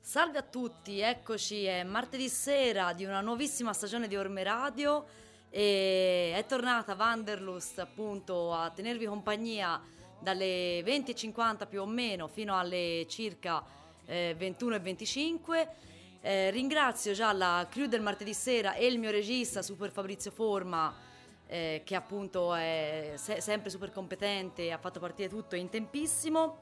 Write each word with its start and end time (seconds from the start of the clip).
Salve 0.00 0.38
a 0.38 0.42
tutti, 0.42 1.00
eccoci, 1.00 1.64
è 1.64 1.84
martedì 1.84 2.28
sera 2.28 2.92
di 2.92 3.04
una 3.04 3.20
nuovissima 3.20 3.72
stagione 3.72 4.08
di 4.08 4.16
Orme 4.16 4.42
Radio 4.42 5.06
e 5.48 6.32
è 6.34 6.44
tornata 6.46 6.94
Wanderlust 6.98 7.78
appunto 7.78 8.52
a 8.52 8.68
tenervi 8.70 9.06
compagnia 9.06 9.80
dalle 10.18 10.80
20.50 10.80 11.68
più 11.68 11.82
o 11.82 11.86
meno 11.86 12.26
fino 12.26 12.58
alle 12.58 13.06
circa 13.08 13.64
eh, 14.06 14.34
21.25. 14.38 15.68
Eh, 16.20 16.50
ringrazio 16.50 17.12
già 17.12 17.32
la 17.32 17.64
crew 17.70 17.86
del 17.86 18.00
martedì 18.00 18.34
sera 18.34 18.74
e 18.74 18.86
il 18.86 18.98
mio 18.98 19.12
regista 19.12 19.62
Super 19.62 19.92
Fabrizio 19.92 20.32
Forma 20.32 20.92
eh, 21.46 21.82
che 21.84 21.94
appunto 21.94 22.54
è 22.54 23.12
se- 23.14 23.40
sempre 23.40 23.70
super 23.70 23.92
competente, 23.92 24.72
ha 24.72 24.78
fatto 24.78 24.98
partire 24.98 25.28
tutto 25.28 25.54
in 25.54 25.68
tempissimo. 25.68 26.58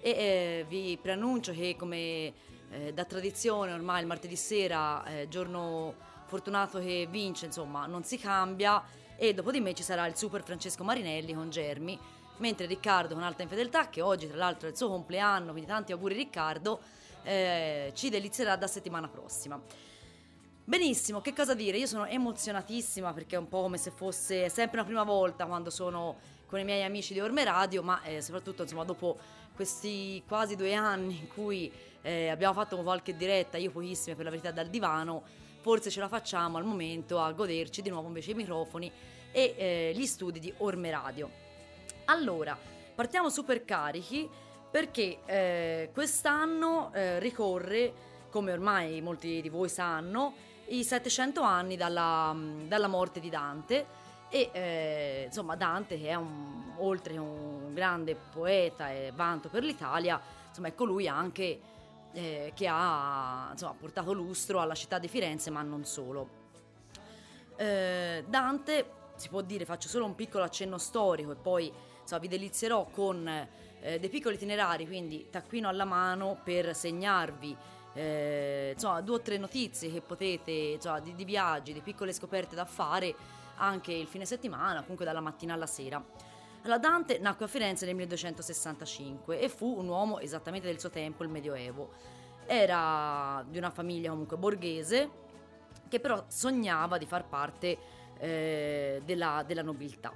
E 0.00 0.10
eh, 0.10 0.66
vi 0.68 0.98
preannuncio 1.00 1.52
che 1.52 1.76
come 1.78 2.32
eh, 2.70 2.92
da 2.92 3.04
tradizione 3.04 3.72
ormai 3.72 4.00
il 4.00 4.06
martedì 4.06 4.36
sera, 4.36 5.04
eh, 5.04 5.28
giorno 5.28 5.94
fortunato 6.26 6.80
che 6.80 7.06
vince, 7.08 7.46
insomma, 7.46 7.86
non 7.86 8.02
si 8.02 8.18
cambia. 8.18 8.82
E 9.16 9.32
dopo 9.32 9.50
di 9.50 9.60
me 9.60 9.74
ci 9.74 9.82
sarà 9.82 10.06
il 10.06 10.16
super 10.16 10.42
Francesco 10.42 10.84
Marinelli 10.84 11.34
con 11.34 11.50
Germi, 11.50 11.98
mentre 12.38 12.66
Riccardo 12.66 13.14
con 13.14 13.22
alta 13.22 13.42
infedeltà, 13.42 13.88
che 13.88 14.00
oggi 14.00 14.28
tra 14.28 14.36
l'altro 14.36 14.68
è 14.68 14.70
il 14.72 14.76
suo 14.76 14.88
compleanno, 14.88 15.52
quindi 15.52 15.68
tanti 15.68 15.92
auguri 15.92 16.14
Riccardo, 16.14 16.80
eh, 17.28 17.92
ci 17.94 18.08
delizierà 18.08 18.56
da 18.56 18.66
settimana 18.66 19.06
prossima. 19.06 19.60
Benissimo, 20.64 21.20
che 21.20 21.34
cosa 21.34 21.54
dire? 21.54 21.76
Io 21.76 21.86
sono 21.86 22.06
emozionatissima 22.06 23.12
perché 23.12 23.36
è 23.36 23.38
un 23.38 23.48
po' 23.48 23.62
come 23.62 23.76
se 23.76 23.90
fosse 23.90 24.48
sempre 24.48 24.78
la 24.78 24.84
prima 24.84 25.02
volta 25.02 25.46
quando 25.46 25.70
sono 25.70 26.16
con 26.46 26.58
i 26.58 26.64
miei 26.64 26.82
amici 26.84 27.12
di 27.12 27.20
Orme 27.20 27.44
Radio, 27.44 27.82
ma 27.82 28.02
eh, 28.02 28.22
soprattutto 28.22 28.62
insomma 28.62 28.84
dopo 28.84 29.18
questi 29.54 30.22
quasi 30.26 30.56
due 30.56 30.72
anni 30.72 31.18
in 31.18 31.28
cui 31.28 31.70
eh, 32.00 32.28
abbiamo 32.28 32.54
fatto 32.54 32.78
qualche 32.78 33.14
diretta, 33.14 33.58
io 33.58 33.70
pochissime 33.70 34.16
per 34.16 34.24
la 34.24 34.30
verità 34.30 34.50
dal 34.50 34.68
divano, 34.68 35.22
forse 35.60 35.90
ce 35.90 36.00
la 36.00 36.08
facciamo 36.08 36.56
al 36.56 36.64
momento 36.64 37.20
a 37.20 37.30
goderci 37.32 37.82
di 37.82 37.90
nuovo 37.90 38.06
invece 38.08 38.30
i 38.30 38.34
microfoni 38.34 38.90
e 39.32 39.54
eh, 39.56 39.92
gli 39.94 40.06
studi 40.06 40.38
di 40.38 40.52
Orme 40.58 40.90
Radio. 40.90 41.30
Allora, 42.06 42.56
partiamo 42.94 43.28
super 43.28 43.64
carichi 43.64 44.28
perché 44.70 45.20
eh, 45.24 45.90
quest'anno 45.92 46.92
eh, 46.92 47.18
ricorre, 47.18 47.92
come 48.30 48.52
ormai 48.52 49.00
molti 49.00 49.40
di 49.40 49.48
voi 49.48 49.68
sanno, 49.68 50.34
i 50.68 50.84
700 50.84 51.40
anni 51.40 51.76
dalla, 51.76 52.36
dalla 52.66 52.88
morte 52.88 53.20
di 53.20 53.30
Dante 53.30 53.86
e 54.28 54.50
eh, 54.52 55.22
insomma 55.26 55.56
Dante 55.56 55.98
che 55.98 56.08
è 56.08 56.14
un, 56.14 56.74
oltre 56.76 57.14
che 57.14 57.18
un 57.18 57.72
grande 57.72 58.14
poeta 58.14 58.90
e 58.90 59.12
vanto 59.14 59.48
per 59.48 59.64
l'Italia, 59.64 60.20
insomma 60.48 60.68
è 60.68 60.74
colui 60.74 61.08
anche 61.08 61.60
eh, 62.12 62.52
che 62.54 62.66
ha 62.68 63.48
insomma, 63.52 63.74
portato 63.78 64.12
lustro 64.12 64.60
alla 64.60 64.74
città 64.74 64.98
di 64.98 65.08
Firenze 65.08 65.50
ma 65.50 65.62
non 65.62 65.84
solo. 65.84 66.36
Eh, 67.56 68.24
Dante, 68.28 68.90
si 69.16 69.28
può 69.28 69.40
dire, 69.40 69.64
faccio 69.64 69.88
solo 69.88 70.04
un 70.04 70.14
piccolo 70.14 70.44
accenno 70.44 70.78
storico 70.78 71.32
e 71.32 71.36
poi 71.36 71.72
insomma, 72.00 72.20
vi 72.20 72.28
delizierò 72.28 72.84
con 72.84 73.48
eh, 73.80 73.98
dei 73.98 74.08
piccoli 74.08 74.34
itinerari, 74.34 74.86
quindi 74.86 75.28
taccuino 75.30 75.68
alla 75.68 75.84
mano 75.84 76.40
per 76.42 76.74
segnarvi 76.74 77.56
eh, 77.94 78.70
insomma, 78.74 79.00
due 79.00 79.16
o 79.16 79.20
tre 79.20 79.38
notizie 79.38 79.90
che 79.90 80.00
potete, 80.00 80.50
insomma, 80.50 81.00
di, 81.00 81.14
di 81.14 81.24
viaggi, 81.24 81.72
di 81.72 81.80
piccole 81.80 82.12
scoperte 82.12 82.54
da 82.54 82.64
fare 82.64 83.14
anche 83.56 83.92
il 83.92 84.06
fine 84.06 84.24
settimana, 84.24 84.80
comunque 84.82 85.04
dalla 85.04 85.20
mattina 85.20 85.54
alla 85.54 85.66
sera. 85.66 86.02
Allora, 86.62 86.78
Dante 86.78 87.18
nacque 87.18 87.46
a 87.46 87.48
Firenze 87.48 87.86
nel 87.86 87.94
1265 87.94 89.40
e 89.40 89.48
fu 89.48 89.78
un 89.78 89.88
uomo 89.88 90.18
esattamente 90.20 90.66
del 90.66 90.78
suo 90.78 90.90
tempo, 90.90 91.22
il 91.22 91.28
Medioevo. 91.28 91.90
Era 92.46 93.44
di 93.48 93.58
una 93.58 93.70
famiglia 93.70 94.10
comunque 94.10 94.36
borghese 94.36 95.10
che 95.88 96.00
però 96.00 96.24
sognava 96.28 96.98
di 96.98 97.06
far 97.06 97.26
parte 97.26 97.78
eh, 98.18 99.02
della, 99.04 99.42
della 99.46 99.62
nobiltà. 99.62 100.12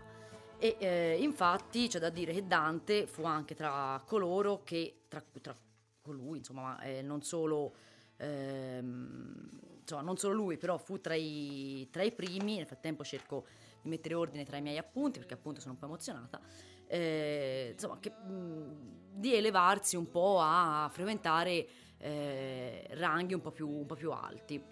E 0.62 0.76
eh, 0.78 1.16
infatti 1.20 1.88
c'è 1.88 1.98
da 1.98 2.08
dire 2.08 2.32
che 2.32 2.46
Dante 2.46 3.08
fu 3.08 3.24
anche 3.24 3.52
tra 3.56 4.00
coloro 4.06 4.62
che, 4.62 5.06
tra, 5.08 5.20
tra 5.40 5.56
colui, 6.00 6.38
insomma, 6.38 6.80
eh, 6.82 7.02
non 7.02 7.20
solo 7.20 7.74
ehm, 8.18 9.48
insomma, 9.80 10.02
non 10.02 10.16
solo 10.18 10.34
lui, 10.34 10.58
però 10.58 10.78
fu 10.78 11.00
tra 11.00 11.14
i, 11.14 11.88
tra 11.90 12.04
i, 12.04 12.12
primi, 12.12 12.58
nel 12.58 12.66
frattempo 12.66 13.02
cerco 13.02 13.44
di 13.82 13.88
mettere 13.88 14.14
ordine 14.14 14.44
tra 14.44 14.56
i 14.56 14.62
miei 14.62 14.78
appunti 14.78 15.18
perché 15.18 15.34
appunto 15.34 15.60
sono 15.60 15.72
un 15.72 15.80
po' 15.80 15.86
emozionata, 15.86 16.40
eh, 16.86 17.70
insomma, 17.72 17.98
che, 17.98 18.10
mh, 18.10 19.14
di 19.14 19.34
elevarsi 19.34 19.96
un 19.96 20.08
po' 20.08 20.38
a 20.40 20.88
frequentare 20.92 21.66
eh, 21.98 22.86
ranghi 22.90 23.34
un 23.34 23.40
po' 23.40 23.50
più, 23.50 23.68
un 23.68 23.86
po 23.86 23.96
più 23.96 24.12
alti. 24.12 24.64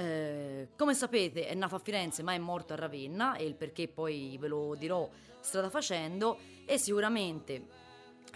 Eh, 0.00 0.68
come 0.76 0.94
sapete 0.94 1.46
è 1.46 1.52
nato 1.52 1.74
a 1.74 1.78
Firenze 1.78 2.22
ma 2.22 2.32
è 2.32 2.38
morto 2.38 2.72
a 2.72 2.76
Ravenna 2.76 3.36
e 3.36 3.44
il 3.44 3.54
perché 3.54 3.86
poi 3.86 4.38
ve 4.40 4.48
lo 4.48 4.74
dirò 4.74 5.06
strada 5.40 5.68
facendo. 5.68 6.38
E 6.64 6.78
sicuramente 6.78 7.66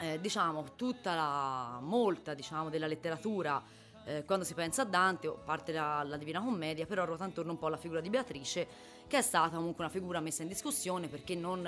eh, 0.01 0.21
diciamo 0.21 0.75
tutta 0.77 1.15
la 1.15 1.79
molta 1.81 2.35
diciamo 2.35 2.69
della 2.69 2.87
letteratura 2.87 3.63
eh, 4.05 4.25
quando 4.27 4.45
si 4.45 4.53
pensa 4.53 4.83
a 4.83 4.85
Dante 4.85 5.33
parte 5.45 5.73
la, 5.73 6.03
la 6.03 6.19
Divina 6.19 6.41
Commedia 6.41 6.85
però 6.85 7.07
ruota 7.07 7.25
intorno 7.25 7.53
un 7.53 7.59
po' 7.59 7.69
alla 7.69 7.77
figura 7.79 8.01
di 8.01 8.11
Beatrice 8.11 8.67
che 9.07 9.19
è 9.19 9.23
stata 9.23 9.57
comunque 9.57 9.85
una 9.85 9.93
figura 9.93 10.21
messa 10.21 10.43
in 10.43 10.49
discussione 10.49 11.07
perché 11.07 11.35
non, 11.35 11.65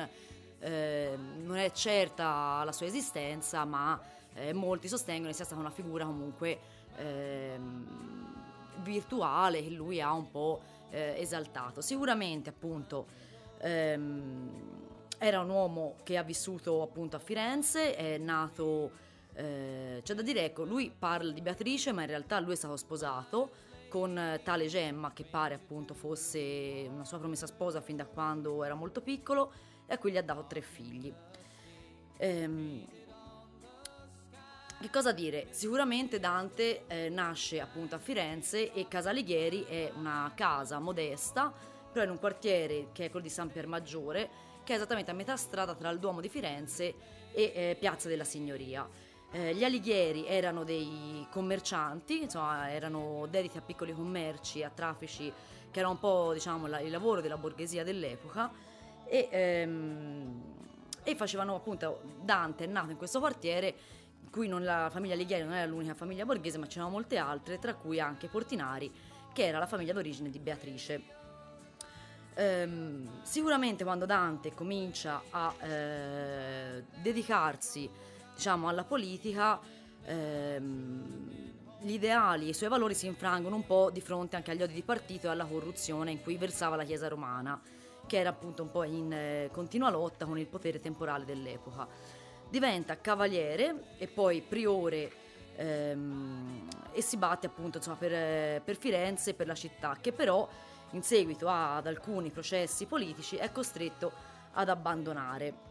eh, 0.59 1.17
non 1.39 1.57
è 1.57 1.71
certa 1.71 2.63
la 2.65 2.73
sua 2.73 2.87
esistenza 2.87 3.65
ma 3.65 3.99
eh, 4.35 4.53
molti 4.53 4.89
sostengono 4.89 5.29
che 5.29 5.35
sia 5.35 5.45
stata 5.45 5.61
una 5.61 5.71
figura 5.71 6.05
comunque 6.05 6.59
ehm, 6.97 8.36
virtuale 8.83 9.63
che 9.63 9.71
lui 9.71 10.01
ha 10.01 10.13
un 10.13 10.31
po' 10.31 10.61
eh, 10.91 11.15
esaltato 11.19 11.81
sicuramente 11.81 12.51
appunto 12.51 13.07
ehm, 13.61 14.77
era 15.19 15.41
un 15.41 15.49
uomo 15.49 15.97
che 16.03 16.17
ha 16.17 16.23
vissuto 16.23 16.83
appunto 16.83 17.17
a 17.17 17.19
Firenze, 17.19 17.95
è 17.95 18.19
nato, 18.19 18.91
eh, 19.35 20.01
c'è 20.03 20.15
da 20.15 20.23
dire, 20.23 20.45
ecco, 20.45 20.65
lui 20.65 20.93
parla 20.97 21.33
di 21.33 21.41
Beatrice, 21.41 21.93
ma 21.93 22.03
in 22.03 22.09
realtà 22.09 22.39
lui 22.39 22.53
è 22.53 22.57
stato 22.57 22.77
sposato 22.77 23.51
con 23.89 24.41
tale 24.43 24.67
Gemma, 24.67 25.13
che 25.13 25.25
pare 25.25 25.55
appunto 25.55 25.95
fosse 25.95 26.87
una 26.91 27.05
sua 27.05 27.19
promessa 27.19 27.47
sposa 27.47 27.81
fin 27.81 27.97
da 27.97 28.05
quando 28.05 28.63
era 28.63 28.75
molto 28.75 29.01
piccolo, 29.01 29.53
e 29.87 29.95
a 29.95 29.99
cui 29.99 30.13
gli 30.13 30.17
ha 30.19 30.23
dato 30.23 30.45
tre 30.47 30.61
figli. 30.61 31.13
Ehm, 32.19 32.85
che 34.79 34.91
cosa 34.91 35.13
dire? 35.13 35.47
Sicuramente 35.51 36.21
Dante 36.21 36.85
eh, 36.87 37.09
nasce 37.09 37.61
appunto 37.61 37.95
a 37.95 37.99
Firenze 37.99 38.73
e 38.73 38.87
Casa 38.89 39.11
Alighieri 39.11 39.65
è 39.65 39.91
una 39.97 40.31
casa 40.35 40.79
modesta, 40.79 41.53
però 41.91 42.05
in 42.05 42.11
un 42.11 42.19
quartiere 42.19 42.89
che 42.93 43.07
è 43.07 43.11
quello 43.11 43.25
di 43.25 43.33
San 43.33 43.51
Piermaggiore, 43.51 44.29
che 44.65 44.75
è 44.75 44.77
esattamente 44.77 45.11
a 45.11 45.15
metà 45.15 45.37
strada 45.37 45.75
tra 45.75 45.89
il 45.89 45.99
Duomo 45.99 46.21
di 46.21 46.29
Firenze 46.29 46.95
e 47.33 47.53
eh, 47.55 47.77
Piazza 47.79 48.09
della 48.09 48.25
Signoria. 48.25 48.87
Eh, 49.33 49.55
gli 49.55 49.65
Alighieri 49.65 50.27
erano 50.27 50.63
dei 50.63 51.27
commercianti, 51.31 52.23
insomma, 52.23 52.71
erano 52.71 53.27
dediti 53.31 53.57
a 53.57 53.63
piccoli 53.63 53.95
commerci, 53.95 54.63
a 54.63 54.71
traffici, 54.71 55.33
che 55.71 55.79
era 55.79 55.89
un 55.89 55.99
po' 55.99 56.33
diciamo, 56.35 56.67
la, 56.67 56.81
il 56.81 56.91
lavoro 56.91 57.23
della 57.23 57.39
borghesia 57.39 57.83
dell'epoca. 57.83 58.53
E, 59.07 59.29
ehm, 59.31 60.43
e 61.03 61.15
facevano 61.15 61.55
appunto 61.55 62.01
Dante 62.21 62.65
è 62.65 62.67
nato 62.67 62.91
in 62.91 62.97
questo 62.97 63.21
quartiere 63.21 63.75
cui 64.31 64.49
la 64.49 64.89
famiglia 64.91 65.15
Alighieri 65.15 65.45
non 65.45 65.55
era 65.55 65.67
l'unica 65.67 65.95
famiglia 65.95 66.25
borghese 66.25 66.59
ma 66.59 66.67
c'erano 66.67 66.91
molte 66.91 67.17
altre 67.17 67.59
tra 67.59 67.75
cui 67.75 68.01
anche 68.01 68.29
Portinari 68.29 68.93
che 69.33 69.47
era 69.47 69.59
la 69.59 69.67
famiglia 69.67 69.93
d'origine 69.93 70.31
di 70.31 70.39
Beatrice 70.39 71.03
ehm, 72.35 73.23
sicuramente 73.23 73.85
quando 73.85 74.07
Dante 74.07 74.53
comincia 74.53 75.23
a 75.31 75.55
eh, 75.61 76.85
dedicarsi 77.01 77.89
diciamo 78.35 78.69
alla 78.69 78.85
politica 78.85 79.59
ehm, 80.05 81.55
gli 81.87 81.93
ideali 81.93 82.47
e 82.47 82.49
i 82.51 82.55
suoi 82.55 82.69
valori 82.69 82.95
si 82.95 83.07
infrangono 83.07 83.55
un 83.55 83.65
po' 83.65 83.91
di 83.93 84.01
fronte 84.01 84.37
anche 84.37 84.51
agli 84.51 84.63
odi 84.63 84.75
di 84.75 84.83
partito 84.83 85.27
e 85.27 85.31
alla 85.31 85.45
corruzione 85.45 86.11
in 86.11 86.23
cui 86.23 86.37
versava 86.37 86.75
la 86.75 86.85
Chiesa 86.85 87.09
romana, 87.09 87.61
che 88.07 88.19
era 88.19 88.31
appunto 88.31 88.63
un 88.63 88.71
po' 88.71 88.83
in 88.85 89.13
eh, 89.13 89.51
continua 89.53 89.91
lotta 89.91 90.25
con 90.25 90.39
il 90.39 90.47
potere 90.47 90.81
temporale 90.81 91.25
dell'epoca. 91.25 91.87
Diventa 92.49 92.99
cavaliere 93.01 93.95
e 93.99 94.07
poi 94.07 94.41
priore 94.41 95.11
ehm, 95.57 96.69
e 96.93 97.03
si 97.03 97.17
batte 97.17 97.47
appunto 97.47 97.79
insomma, 97.79 97.97
per, 97.97 98.63
per 98.63 98.77
Firenze 98.77 99.31
e 99.31 99.35
per 99.35 99.47
la 99.47 99.55
città, 99.55 99.97
che 100.01 100.13
però 100.13 100.49
in 100.91 101.03
seguito 101.03 101.49
ad 101.49 101.87
alcuni 101.87 102.31
processi 102.31 102.87
politici 102.87 103.37
è 103.37 103.51
costretto 103.53 104.13
ad 104.53 104.69
abbandonare. 104.69 105.65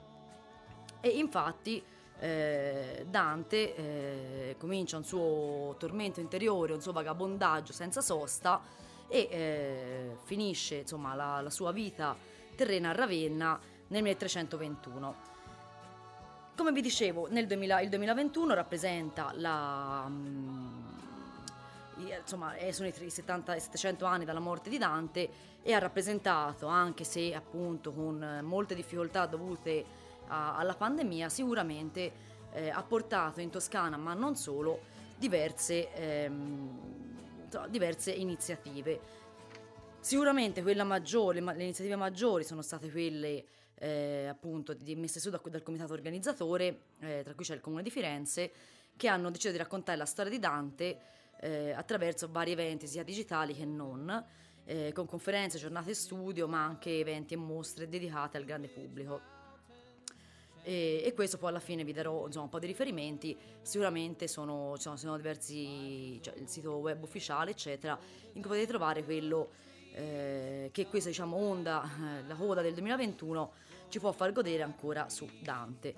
E 1.01 1.09
infatti 1.09 1.83
eh, 2.19 3.05
Dante 3.09 3.75
eh, 3.75 4.55
comincia 4.57 4.97
un 4.97 5.03
suo 5.03 5.75
tormento 5.77 6.19
interiore, 6.19 6.73
un 6.73 6.81
suo 6.81 6.91
vagabondaggio 6.91 7.73
senza 7.73 8.01
sosta 8.01 8.61
e 9.07 9.27
eh, 9.29 10.17
finisce 10.23 10.75
insomma, 10.77 11.13
la, 11.13 11.41
la, 11.41 11.49
sua 11.49 11.71
vita 11.71 12.15
terrena 12.55 12.89
a 12.89 12.93
Ravenna 12.93 13.59
nel 13.87 14.01
1321. 14.01 15.34
Come 16.55 16.71
vi 16.71 16.79
dicevo, 16.79 17.27
nel 17.29 17.47
2000, 17.47 17.81
il 17.81 17.89
2021 17.89 18.53
rappresenta 18.53 19.33
la... 19.35 20.05
Mm, 20.07 20.85
insomma, 22.21 22.53
sono 22.71 22.87
i 22.87 23.09
70, 23.09 23.59
700 23.59 24.05
anni 24.05 24.23
dalla 24.23 24.39
morte 24.39 24.69
di 24.69 24.77
Dante 24.77 25.29
e 25.61 25.73
ha 25.73 25.79
rappresentato, 25.79 26.67
anche 26.67 27.03
se 27.03 27.33
appunto 27.33 27.91
con 27.91 28.39
molte 28.43 28.73
difficoltà 28.73 29.25
dovute 29.25 29.83
a, 30.27 30.55
alla 30.55 30.75
pandemia, 30.75 31.27
sicuramente 31.27 32.11
eh, 32.53 32.69
ha 32.69 32.83
portato 32.83 33.41
in 33.41 33.49
Toscana, 33.49 33.97
ma 33.97 34.13
non 34.13 34.37
solo, 34.37 34.79
diverse, 35.17 35.93
ehm, 35.93 36.79
diverse 37.67 38.11
iniziative. 38.11 39.23
Sicuramente 39.99 40.61
maggiore, 40.85 41.41
le 41.41 41.63
iniziative 41.63 41.97
maggiori 41.97 42.45
sono 42.45 42.61
state 42.61 42.89
quelle 42.89 43.43
eh, 43.79 44.27
appunto 44.27 44.75
messe 44.95 45.19
su 45.19 45.29
da, 45.29 45.41
dal 45.43 45.63
comitato 45.63 45.93
organizzatore, 45.93 46.79
eh, 46.99 47.21
tra 47.23 47.33
cui 47.33 47.43
c'è 47.43 47.53
il 47.53 47.61
Comune 47.61 47.83
di 47.83 47.89
Firenze, 47.89 48.51
che 48.95 49.07
hanno 49.07 49.29
deciso 49.29 49.51
di 49.51 49.57
raccontare 49.57 49.97
la 49.97 50.05
storia 50.05 50.31
di 50.31 50.39
Dante 50.39 50.99
eh, 51.41 51.71
attraverso 51.71 52.29
vari 52.31 52.51
eventi, 52.51 52.87
sia 52.87 53.03
digitali 53.03 53.53
che 53.53 53.65
non, 53.65 54.23
eh, 54.65 54.91
con 54.93 55.05
conferenze, 55.05 55.57
giornate 55.57 55.93
studio, 55.93 56.47
ma 56.47 56.63
anche 56.63 56.99
eventi 56.99 57.33
e 57.33 57.37
mostre 57.37 57.87
dedicate 57.87 58.37
al 58.37 58.45
grande 58.45 58.67
pubblico. 58.67 59.33
E, 60.63 61.03
e, 61.05 61.13
questo 61.13 61.37
poi 61.37 61.49
alla 61.49 61.59
fine 61.59 61.83
vi 61.83 61.93
darò 61.93 62.25
insomma, 62.25 62.45
un 62.45 62.49
po' 62.49 62.57
di 62.57 62.65
riferimenti, 62.65 63.37
sicuramente 63.61 64.27
sono, 64.27 64.75
sono, 64.79 64.95
sono 64.95 65.15
diversi, 65.15 66.19
cioè 66.23 66.33
il 66.37 66.47
sito 66.47 66.77
web 66.77 67.03
ufficiale 67.03 67.51
eccetera, 67.51 67.95
in 68.33 68.41
cui 68.41 68.49
potete 68.49 68.65
trovare 68.65 69.03
quello 69.03 69.51
eh, 69.95 70.69
che 70.71 70.87
questa 70.87 71.09
diciamo 71.09 71.37
onda, 71.37 71.83
eh, 71.83 72.27
la 72.27 72.35
coda 72.35 72.61
del 72.61 72.73
2021 72.73 73.51
ci 73.87 73.99
può 73.99 74.11
far 74.11 74.31
godere 74.31 74.61
ancora 74.61 75.09
su 75.09 75.27
Dante. 75.39 75.93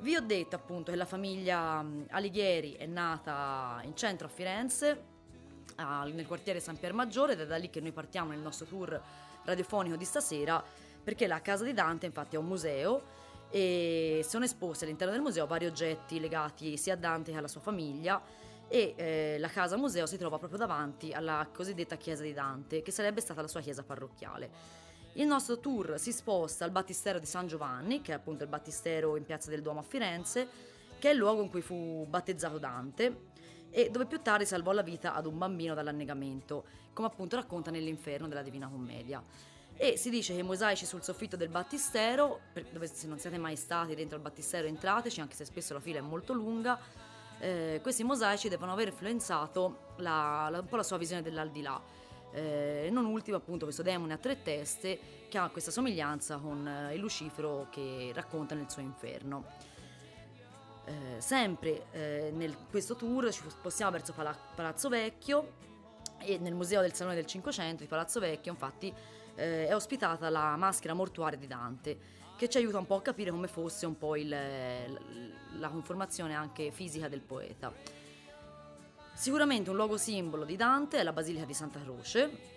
Vi 0.00 0.16
ho 0.16 0.20
detto 0.20 0.56
appunto 0.56 0.90
che 0.90 0.96
la 0.96 1.04
famiglia 1.04 1.84
Alighieri 2.08 2.72
è 2.72 2.86
nata 2.86 3.80
in 3.84 3.94
centro 3.94 4.26
a 4.26 4.30
Firenze, 4.30 5.12
nel 5.76 6.26
quartiere 6.26 6.60
San 6.60 6.78
Pier 6.78 6.92
Maggiore 6.92 7.32
ed 7.32 7.40
è 7.40 7.46
da 7.46 7.56
lì 7.56 7.68
che 7.68 7.80
noi 7.80 7.92
partiamo 7.92 8.30
nel 8.30 8.40
nostro 8.40 8.66
tour 8.66 9.00
radiofonico 9.44 9.96
di 9.96 10.04
stasera 10.04 10.62
perché 11.02 11.26
la 11.26 11.42
casa 11.42 11.64
di 11.64 11.72
Dante 11.72 12.06
infatti 12.06 12.36
è 12.36 12.38
un 12.38 12.46
museo 12.46 13.02
e 13.50 14.24
sono 14.26 14.44
esposti 14.44 14.84
all'interno 14.84 15.12
del 15.12 15.22
museo 15.22 15.46
vari 15.46 15.66
oggetti 15.66 16.20
legati 16.20 16.76
sia 16.76 16.94
a 16.94 16.96
Dante 16.96 17.32
che 17.32 17.38
alla 17.38 17.48
sua 17.48 17.60
famiglia 17.60 18.22
e 18.68 18.94
eh, 18.96 19.36
la 19.38 19.48
casa 19.48 19.76
museo 19.76 20.06
si 20.06 20.16
trova 20.16 20.38
proprio 20.38 20.58
davanti 20.58 21.12
alla 21.12 21.48
cosiddetta 21.52 21.96
chiesa 21.96 22.22
di 22.22 22.32
Dante, 22.32 22.82
che 22.82 22.90
sarebbe 22.90 23.20
stata 23.20 23.40
la 23.40 23.48
sua 23.48 23.60
chiesa 23.60 23.82
parrocchiale. 23.82 24.82
Il 25.14 25.26
nostro 25.26 25.60
tour 25.60 25.98
si 25.98 26.12
sposta 26.12 26.64
al 26.64 26.72
battistero 26.72 27.18
di 27.18 27.26
San 27.26 27.46
Giovanni, 27.46 28.00
che 28.00 28.12
è 28.12 28.14
appunto 28.14 28.42
il 28.42 28.48
battistero 28.48 29.16
in 29.16 29.24
piazza 29.24 29.48
del 29.48 29.62
Duomo 29.62 29.80
a 29.80 29.84
Firenze, 29.84 30.48
che 30.98 31.08
è 31.08 31.12
il 31.12 31.18
luogo 31.18 31.42
in 31.42 31.50
cui 31.50 31.60
fu 31.62 32.04
battezzato 32.08 32.58
Dante 32.58 33.32
e 33.70 33.90
dove 33.90 34.06
più 34.06 34.20
tardi 34.22 34.46
salvò 34.46 34.72
la 34.72 34.82
vita 34.82 35.14
ad 35.14 35.26
un 35.26 35.36
bambino 35.36 35.74
dall'annegamento, 35.74 36.64
come 36.92 37.08
appunto 37.08 37.36
racconta 37.36 37.70
nell'inferno 37.70 38.28
della 38.28 38.42
Divina 38.42 38.68
Commedia. 38.68 39.22
E 39.76 39.96
si 39.96 40.10
dice 40.10 40.32
che 40.32 40.40
i 40.40 40.44
mosaici 40.44 40.86
sul 40.86 41.02
soffitto 41.02 41.36
del 41.36 41.48
battistero, 41.48 42.42
dove 42.70 42.86
se 42.86 43.08
non 43.08 43.18
siete 43.18 43.38
mai 43.38 43.56
stati 43.56 43.96
dentro 43.96 44.16
il 44.16 44.22
battistero 44.22 44.68
entrateci, 44.68 45.20
anche 45.20 45.34
se 45.34 45.44
spesso 45.44 45.74
la 45.74 45.80
fila 45.80 45.98
è 45.98 46.02
molto 46.02 46.32
lunga, 46.32 46.78
eh, 47.40 47.80
questi 47.82 48.04
mosaici 48.04 48.48
devono 48.48 48.72
aver 48.72 48.88
influenzato 48.88 49.92
la, 49.96 50.48
la, 50.50 50.60
un 50.60 50.66
po' 50.66 50.76
la 50.76 50.82
sua 50.82 50.96
visione 50.96 51.22
dell'aldilà. 51.22 51.80
Eh, 52.32 52.88
non 52.90 53.04
ultimo 53.04 53.36
appunto 53.36 53.64
questo 53.64 53.82
demone 53.82 54.14
a 54.14 54.16
tre 54.16 54.42
teste 54.42 54.98
che 55.28 55.38
ha 55.38 55.48
questa 55.50 55.70
somiglianza 55.70 56.38
con 56.38 56.66
eh, 56.66 56.94
il 56.94 57.00
Lucifero 57.00 57.68
che 57.70 58.10
racconta 58.14 58.54
nel 58.54 58.70
suo 58.70 58.82
inferno. 58.82 59.44
Eh, 60.86 61.20
sempre 61.20 61.86
eh, 61.92 62.30
nel 62.34 62.56
questo 62.68 62.94
tour 62.94 63.32
ci 63.32 63.42
spostiamo 63.48 63.90
verso 63.90 64.12
Pala- 64.12 64.36
Palazzo 64.54 64.88
Vecchio 64.88 65.52
e 66.18 66.38
nel 66.38 66.54
museo 66.54 66.82
del 66.82 66.92
Salone 66.92 67.14
del 67.14 67.26
Cinquecento 67.26 67.82
di 67.82 67.88
Palazzo 67.88 68.20
Vecchio 68.20 68.52
infatti 68.52 68.92
eh, 69.34 69.66
è 69.66 69.74
ospitata 69.74 70.28
la 70.28 70.56
maschera 70.56 70.92
mortuaria 70.94 71.38
di 71.38 71.46
Dante, 71.46 71.98
che 72.36 72.48
ci 72.48 72.58
aiuta 72.58 72.78
un 72.78 72.86
po' 72.86 72.96
a 72.96 73.02
capire 73.02 73.30
come 73.30 73.46
fosse 73.46 73.86
un 73.86 73.96
po' 73.96 74.16
il, 74.16 74.28
la 74.28 75.68
conformazione 75.68 76.34
anche 76.34 76.70
fisica 76.70 77.08
del 77.08 77.20
poeta. 77.20 77.72
Sicuramente 79.12 79.70
un 79.70 79.76
luogo 79.76 79.96
simbolo 79.96 80.44
di 80.44 80.56
Dante 80.56 80.98
è 80.98 81.02
la 81.02 81.12
Basilica 81.12 81.44
di 81.44 81.54
Santa 81.54 81.80
Croce, 81.80 82.52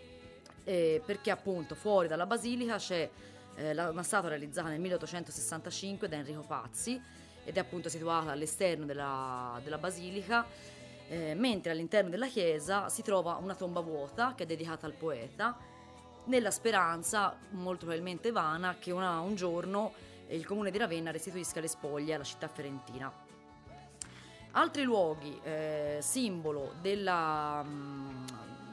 eh, 0.64 1.02
perché 1.06 1.30
appunto 1.30 1.76
fuori 1.76 2.08
dalla 2.08 2.26
basilica 2.26 2.78
c'è 2.78 3.10
eh, 3.56 3.72
una 3.72 4.04
statua 4.04 4.30
realizzata 4.30 4.70
nel 4.70 4.80
1865 4.80 6.10
da 6.10 6.18
Enrico 6.18 6.42
Pazzi 6.42 7.02
ed 7.46 7.56
è 7.56 7.60
appunto 7.60 7.88
situata 7.90 8.32
all'esterno 8.32 8.86
della, 8.86 9.60
della 9.64 9.78
basilica, 9.78 10.46
eh, 11.08 11.36
mentre 11.36 11.72
all'interno 11.72 12.10
della 12.10 12.28
chiesa 12.28 12.90
si 12.90 13.02
trova 13.04 13.36
una 13.36 13.56
tomba 13.56 13.80
vuota 13.80 14.34
che 14.36 14.44
è 14.44 14.46
dedicata 14.46 14.86
al 14.86 14.94
poeta 14.94 15.58
nella 16.28 16.52
speranza, 16.52 17.36
molto 17.52 17.86
probabilmente 17.86 18.32
vana, 18.32 18.78
che 18.80 18.92
una, 18.92 19.20
un 19.20 19.36
giorno 19.36 19.94
il 20.30 20.46
comune 20.46 20.72
di 20.72 20.78
Ravenna 20.78 21.12
restituisca 21.12 21.60
le 21.60 21.68
spoglie 21.68 22.14
alla 22.14 22.24
città 22.24 22.48
fiorentina. 22.48 23.12
Altri 24.52 24.84
luoghi, 24.84 25.40
eh, 25.44 26.00
simbolo 26.02 26.74
della, 26.82 27.64
mm, 27.64 28.26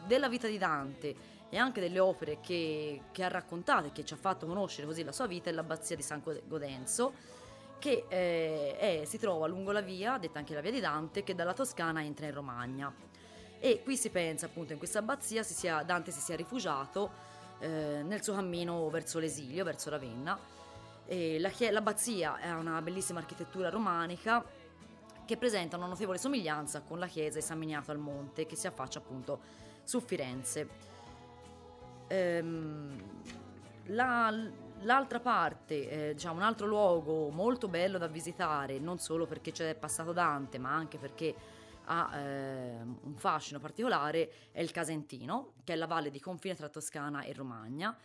della, 0.06 0.28
vita 0.28 0.48
di 0.48 0.58
Dante 0.58 1.14
e 1.48 1.58
anche 1.58 1.80
delle 1.80 1.98
opere 1.98 2.38
che, 2.40 3.02
che 3.12 3.22
ha 3.22 3.28
raccontato 3.28 3.88
e 3.88 3.92
che 3.92 4.04
ci 4.04 4.14
ha 4.14 4.16
fatto 4.16 4.46
conoscere 4.46 4.87
così 4.87 5.04
la 5.04 5.12
sua 5.12 5.26
vita, 5.26 5.50
è 5.50 5.52
l'abbazia 5.52 5.94
di 5.94 6.02
San 6.02 6.23
Godenzo, 6.46 7.12
che 7.78 8.06
eh, 8.08 8.76
è, 8.78 9.04
si 9.04 9.18
trova 9.18 9.46
lungo 9.46 9.73
la 9.73 9.82
via, 9.82 10.16
detta 10.18 10.38
anche 10.38 10.54
la 10.54 10.61
via 10.61 10.70
di 10.70 10.80
Dante, 10.80 11.23
che 11.23 11.34
dalla 11.34 11.52
Toscana 11.52 12.02
entra 12.02 12.26
in 12.26 12.32
Romagna. 12.32 12.92
E 13.61 13.82
qui 13.82 13.96
si 13.96 14.11
pensa 14.11 14.46
appunto 14.46 14.73
in 14.73 14.78
questa 14.78 14.99
abbazia 14.99 15.42
si 15.42 15.54
sia, 15.54 15.82
Dante 15.82 16.11
si 16.11 16.20
sia 16.20 16.34
rifugiato 16.34 17.32
eh, 17.64 18.02
nel 18.02 18.23
suo 18.23 18.35
cammino 18.35 18.90
verso 18.90 19.18
l'esilio, 19.18 19.64
verso 19.64 19.88
Ravenna. 19.88 20.38
E 21.06 21.38
la 21.38 21.49
chie- 21.49 21.71
l'abbazia 21.71 22.38
è 22.38 22.52
una 22.52 22.80
bellissima 22.83 23.21
architettura 23.21 23.71
romanica 23.71 24.44
che 25.25 25.37
presenta 25.38 25.76
una 25.76 25.87
notevole 25.87 26.18
somiglianza 26.18 26.83
con 26.83 26.99
la 26.99 27.06
chiesa 27.06 27.38
di 27.38 27.44
San 27.44 27.59
Miniato 27.59 27.90
al 27.90 27.99
Monte 27.99 28.44
che 28.44 28.56
si 28.56 28.66
affaccia 28.66 28.99
appunto 28.99 29.40
su 29.83 30.00
Firenze. 30.00 30.68
Ehm, 32.09 33.02
la, 33.87 34.30
l'altra 34.80 35.21
parte, 35.21 35.88
eh, 35.88 36.12
diciamo 36.12 36.37
un 36.37 36.42
altro 36.42 36.66
luogo 36.66 37.30
molto 37.30 37.68
bello 37.68 37.97
da 37.97 38.06
visitare, 38.06 38.78
non 38.78 38.99
solo 38.99 39.26
perché 39.26 39.52
c'è 39.52 39.75
passato 39.75 40.12
Dante, 40.12 40.59
ma 40.59 40.75
anche 40.75 40.99
perché 40.99 41.35
ha 41.87 42.17
eh, 42.17 42.81
un 42.83 43.14
fascino 43.17 43.59
particolare 43.59 44.50
è 44.53 44.61
il 44.61 44.71
Casentino, 44.71 45.55
che 45.64 45.75
è 45.75 45.76
la 45.76 45.87
valle 45.87 46.11
di 46.11 46.21
confine 46.21 46.55
tra 46.55 46.69
Toscana 46.69 47.23
e 47.23 47.33
Romagna, 47.33 47.97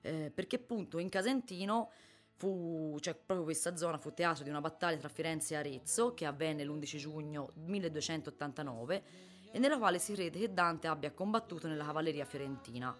eh, 0.00 0.30
perché 0.34 0.56
appunto 0.56 0.98
in 0.98 1.08
Casentino 1.08 1.90
fu, 2.36 2.96
cioè 3.00 3.14
proprio 3.14 3.44
questa 3.44 3.76
zona 3.76 3.98
fu 3.98 4.12
teatro 4.12 4.44
di 4.44 4.50
una 4.50 4.60
battaglia 4.60 4.98
tra 4.98 5.08
Firenze 5.08 5.54
e 5.54 5.56
Arezzo 5.56 6.14
che 6.14 6.26
avvenne 6.26 6.64
l'11 6.64 6.96
giugno 6.96 7.50
1289 7.54 9.02
e 9.50 9.58
nella 9.58 9.78
quale 9.78 9.98
si 9.98 10.12
crede 10.14 10.38
che 10.38 10.52
Dante 10.52 10.88
abbia 10.88 11.12
combattuto 11.12 11.68
nella 11.68 11.84
cavalleria 11.84 12.24
fiorentina. 12.24 12.96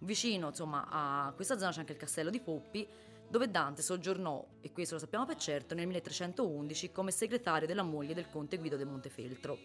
Vicino 0.00 0.48
insomma 0.48 0.86
a 0.88 1.32
questa 1.32 1.58
zona 1.58 1.72
c'è 1.72 1.80
anche 1.80 1.92
il 1.92 1.98
castello 1.98 2.30
di 2.30 2.40
Poppi 2.40 2.86
dove 3.28 3.50
Dante 3.50 3.82
soggiornò, 3.82 4.44
e 4.60 4.72
questo 4.72 4.94
lo 4.94 5.00
sappiamo 5.00 5.26
per 5.26 5.36
certo, 5.36 5.74
nel 5.74 5.86
1311 5.86 6.92
come 6.92 7.10
segretario 7.10 7.66
della 7.66 7.82
moglie 7.82 8.14
del 8.14 8.28
conte 8.30 8.58
Guido 8.58 8.76
del 8.76 8.86
Montefeltro. 8.86 9.58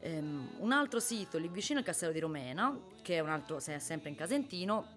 Um, 0.00 0.48
un 0.58 0.72
altro 0.72 1.00
sito 1.00 1.38
lì 1.38 1.48
vicino 1.48 1.78
è 1.78 1.82
il 1.82 1.86
castello 1.86 2.12
di 2.12 2.20
Romena, 2.20 2.78
che 3.02 3.16
è 3.16 3.20
un 3.20 3.30
altro, 3.30 3.58
sempre 3.60 4.08
in 4.08 4.14
Casentino, 4.14 4.96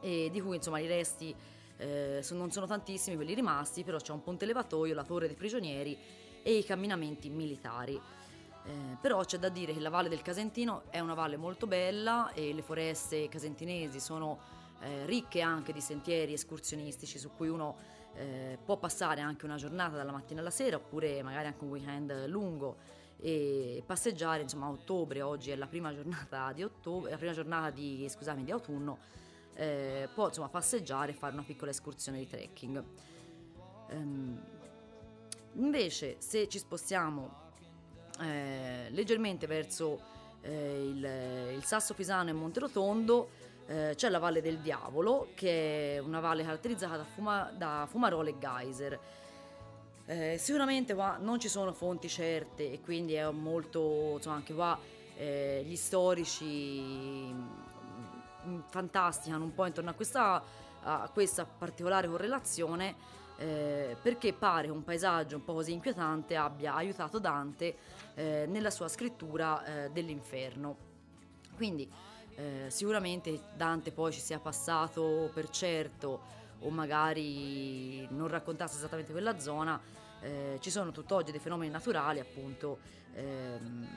e 0.00 0.28
di 0.30 0.40
cui 0.40 0.56
insomma 0.56 0.80
i 0.80 0.86
resti 0.86 1.34
eh, 1.76 2.24
non 2.30 2.50
sono 2.50 2.66
tantissimi 2.66 3.16
quelli 3.16 3.34
rimasti, 3.34 3.84
però 3.84 3.98
c'è 3.98 4.12
un 4.12 4.22
ponte 4.22 4.46
levatoio, 4.46 4.94
la 4.94 5.04
torre 5.04 5.26
dei 5.26 5.36
prigionieri 5.36 5.96
e 6.42 6.56
i 6.56 6.64
camminamenti 6.64 7.28
militari. 7.30 8.00
Eh, 8.66 8.96
però 9.00 9.22
c'è 9.24 9.38
da 9.38 9.48
dire 9.48 9.72
che 9.72 9.80
la 9.80 9.90
Valle 9.90 10.08
del 10.08 10.22
Casentino 10.22 10.84
è 10.88 10.98
una 10.98 11.14
valle 11.14 11.36
molto 11.36 11.66
bella 11.66 12.32
e 12.32 12.52
le 12.54 12.62
foreste 12.62 13.28
casentinesi 13.28 14.00
sono 14.00 14.38
eh, 14.80 15.06
ricche 15.06 15.40
anche 15.40 15.72
di 15.72 15.80
sentieri 15.80 16.32
escursionistici 16.32 17.18
su 17.18 17.30
cui 17.36 17.48
uno 17.48 17.76
eh, 18.14 18.58
può 18.64 18.76
passare 18.76 19.20
anche 19.20 19.44
una 19.44 19.56
giornata 19.56 19.96
dalla 19.96 20.12
mattina 20.12 20.40
alla 20.40 20.50
sera 20.50 20.76
oppure 20.76 21.22
magari 21.22 21.46
anche 21.46 21.64
un 21.64 21.70
weekend 21.70 22.26
lungo 22.26 22.76
e 23.18 23.82
passeggiare 23.86 24.42
insomma 24.42 24.66
a 24.66 24.70
ottobre 24.70 25.22
oggi 25.22 25.50
è 25.50 25.56
la 25.56 25.66
prima 25.66 25.92
giornata 25.94 26.52
di 26.52 26.62
ottobre 26.62 27.10
la 27.10 27.16
prima 27.16 27.32
giornata 27.32 27.70
di, 27.70 28.06
scusami, 28.08 28.44
di 28.44 28.50
autunno 28.50 28.98
eh, 29.54 30.08
può 30.12 30.28
insomma 30.28 30.48
passeggiare 30.48 31.12
e 31.12 31.14
fare 31.14 31.32
una 31.32 31.42
piccola 31.42 31.70
escursione 31.70 32.18
di 32.18 32.28
trekking. 32.28 32.84
Um, 33.90 34.40
invece 35.54 36.16
se 36.18 36.48
ci 36.48 36.58
spostiamo 36.58 37.42
eh, 38.20 38.88
leggermente 38.90 39.46
verso 39.46 40.00
eh, 40.40 40.88
il, 40.88 41.54
il, 41.54 41.64
Sasso 41.64 41.94
Pisano 41.94 42.30
e 42.30 42.32
Monterotondo 42.32 43.30
eh, 43.66 43.92
c'è 43.94 44.08
la 44.08 44.18
Valle 44.18 44.40
del 44.40 44.58
Diavolo, 44.58 45.28
che 45.34 45.96
è 45.96 45.98
una 45.98 46.20
valle 46.20 46.42
caratterizzata 46.42 46.96
da, 46.96 47.04
fuma, 47.04 47.50
da 47.56 47.86
fumarole 47.88 48.30
e 48.30 48.38
geyser. 48.38 49.00
Eh, 50.06 50.36
sicuramente 50.38 50.94
qua 50.94 51.16
non 51.18 51.40
ci 51.40 51.48
sono 51.48 51.72
fonti 51.72 52.08
certe 52.08 52.72
e 52.72 52.80
quindi 52.80 53.14
è 53.14 53.28
molto, 53.30 54.14
insomma, 54.16 54.36
anche 54.36 54.52
qua 54.52 54.78
eh, 55.16 55.62
gli 55.64 55.76
storici 55.76 57.32
mm, 57.32 58.60
fantasticano 58.68 59.44
un 59.44 59.54
po' 59.54 59.64
intorno 59.64 59.90
a 59.90 59.94
questa, 59.94 60.42
a 60.82 61.10
questa 61.10 61.46
particolare 61.46 62.06
correlazione 62.06 63.22
eh, 63.36 63.96
perché 64.00 64.32
pare 64.32 64.66
che 64.66 64.72
un 64.72 64.84
paesaggio 64.84 65.36
un 65.36 65.44
po' 65.44 65.54
così 65.54 65.72
inquietante 65.72 66.36
abbia 66.36 66.74
aiutato 66.74 67.18
Dante 67.18 67.76
eh, 68.14 68.46
nella 68.46 68.70
sua 68.70 68.88
scrittura 68.88 69.64
eh, 69.64 69.90
dell'inferno. 69.90 70.76
Quindi 71.56 71.90
eh, 72.36 72.66
sicuramente 72.68 73.40
Dante 73.56 73.92
poi 73.92 74.12
ci 74.12 74.20
sia 74.20 74.38
passato 74.38 75.30
per 75.32 75.48
certo 75.50 76.42
o 76.60 76.70
magari 76.70 78.06
non 78.10 78.28
raccontasse 78.28 78.76
esattamente 78.76 79.12
quella 79.12 79.38
zona, 79.38 79.80
eh, 80.20 80.58
ci 80.60 80.70
sono 80.70 80.90
tutt'oggi 80.90 81.30
dei 81.30 81.40
fenomeni 81.40 81.70
naturali 81.70 82.20
appunto 82.20 82.78
ehm, 83.12 83.88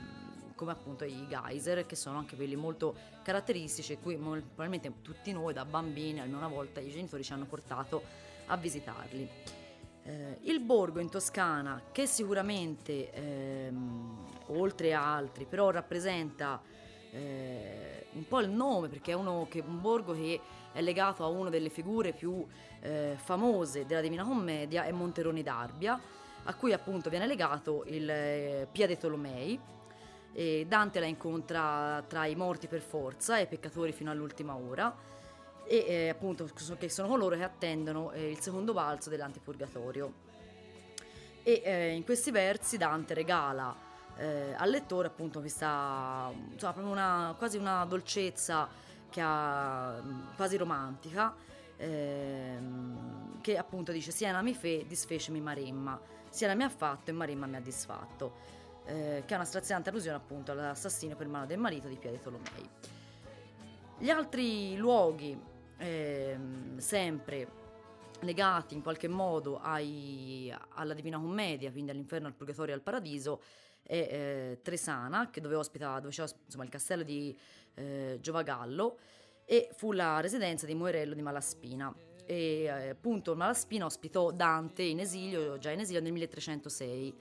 come 0.55 0.71
appunto 0.71 1.05
i 1.05 1.27
geyser 1.27 1.85
che 1.85 1.95
sono 1.95 2.17
anche 2.17 2.35
quelli 2.35 2.55
molto 2.55 2.95
caratteristici 3.23 3.93
e 3.93 3.99
cui 3.99 4.17
probabilmente 4.17 4.91
tutti 5.01 5.31
noi 5.31 5.53
da 5.53 5.63
bambini 5.63 6.19
almeno 6.19 6.39
una 6.39 6.47
volta 6.47 6.79
i 6.79 6.89
genitori 6.89 7.23
ci 7.23 7.31
hanno 7.31 7.45
portato 7.45 8.03
a 8.47 8.57
visitarli. 8.57 9.29
Eh, 10.03 10.39
il 10.43 10.59
borgo 10.61 10.99
in 10.99 11.09
Toscana 11.09 11.81
che 11.91 12.07
sicuramente 12.07 13.11
ehm, 13.11 14.25
oltre 14.47 14.93
a 14.93 15.15
altri 15.15 15.45
però 15.45 15.69
rappresenta 15.69 16.61
eh, 17.11 17.96
un 18.17 18.27
po' 18.27 18.39
il 18.41 18.49
nome 18.49 18.87
perché 18.89 19.13
è 19.13 19.47
che, 19.47 19.63
un 19.65 19.81
borgo 19.81 20.13
che 20.13 20.39
è 20.73 20.81
legato 20.81 21.23
a 21.23 21.27
una 21.27 21.49
delle 21.49 21.69
figure 21.69 22.11
più 22.11 22.45
eh, 22.81 23.15
famose 23.15 23.85
della 23.85 24.01
Divina 24.01 24.23
Commedia 24.23 24.83
è 24.83 24.91
Monteroni 24.91 25.43
d'Arbia 25.43 25.99
a 26.43 26.55
cui 26.55 26.73
appunto 26.73 27.09
viene 27.09 27.27
legato 27.27 27.83
il 27.87 28.09
eh, 28.09 28.67
Pia 28.71 28.87
dei 28.87 28.97
Tolomei 28.97 29.59
e 30.33 30.65
Dante 30.67 30.99
la 30.99 31.05
incontra 31.05 32.03
tra 32.07 32.25
i 32.25 32.35
morti 32.35 32.67
per 32.67 32.81
forza 32.81 33.37
e 33.37 33.43
i 33.43 33.47
peccatori 33.47 33.91
fino 33.91 34.11
all'ultima 34.11 34.55
ora 34.55 34.95
e 35.65 35.85
eh, 35.87 36.09
appunto 36.09 36.49
che 36.77 36.89
sono 36.89 37.07
coloro 37.07 37.35
che 37.35 37.43
attendono 37.43 38.11
eh, 38.11 38.31
il 38.31 38.39
secondo 38.39 38.73
balzo 38.73 39.09
dell'antipurgatorio. 39.09 40.25
E 41.43 41.61
eh, 41.63 41.89
in 41.91 42.03
questi 42.03 42.31
versi 42.31 42.77
Dante 42.77 43.13
regala 43.13 43.86
eh, 44.17 44.53
al 44.55 44.69
lettore 44.69 45.07
appunto 45.07 45.39
questa 45.39 46.31
insomma, 46.51 46.73
proprio 46.73 46.91
una, 46.91 47.35
quasi 47.37 47.57
una 47.57 47.85
dolcezza 47.85 48.67
che 49.09 49.21
ha, 49.23 50.01
quasi 50.35 50.57
romantica 50.57 51.33
ehm, 51.77 53.41
che 53.41 53.57
appunto 53.57 53.91
dice 53.91 54.11
Siena 54.11 54.41
mi 54.41 54.53
fe, 54.53 54.85
disfecemi 54.87 55.39
Maremma 55.39 55.99
Siena 56.29 56.55
mi 56.55 56.63
ha 56.63 56.69
fatto 56.69 57.09
e 57.09 57.13
Maremma 57.13 57.45
mi 57.45 57.55
ha 57.55 57.61
disfatto 57.61 58.55
eh, 58.85 59.23
che 59.25 59.33
è 59.33 59.35
una 59.35 59.45
straziante 59.45 59.89
allusione 59.89 60.17
appunto 60.17 60.51
all'assassino 60.51 61.15
per 61.15 61.27
mano 61.27 61.45
del 61.45 61.59
marito 61.59 61.87
di 61.87 61.95
Piede 61.95 62.19
Tolomei 62.19 62.69
gli 63.99 64.09
altri 64.09 64.75
luoghi 64.75 65.39
ehm, 65.77 66.77
sempre 66.77 67.65
legati 68.21 68.73
in 68.73 68.81
qualche 68.81 69.07
modo 69.07 69.59
ai, 69.59 70.53
alla 70.75 70.93
Divina 70.93 71.19
Commedia, 71.19 71.71
quindi 71.71 71.91
all'inferno, 71.91 72.27
al 72.27 72.33
purgatorio 72.33 72.73
e 72.73 72.77
al 72.77 72.83
paradiso, 72.83 73.41
è 73.87 73.93
eh, 73.93 74.59
Tresana, 74.61 75.29
dove, 75.33 75.55
ospita, 75.55 75.99
dove 75.99 76.13
c'è 76.13 76.25
insomma, 76.45 76.65
il 76.65 76.69
castello 76.69 77.03
di 77.03 77.35
eh, 77.75 78.17
Giovagallo, 78.21 78.97
e 79.45 79.69
fu 79.73 79.93
la 79.93 80.19
residenza 80.19 80.65
di 80.65 80.75
Moerello 80.75 81.13
di 81.13 81.21
Malaspina. 81.21 81.93
E 82.25 82.63
eh, 82.63 82.89
appunto 82.89 83.35
Malaspina 83.35 83.85
ospitò 83.85 84.31
Dante 84.31 84.83
in 84.83 84.99
esilio, 84.99 85.57
già 85.57 85.71
in 85.71 85.79
esilio 85.79 86.01
nel 86.01 86.11
1306 86.11 87.15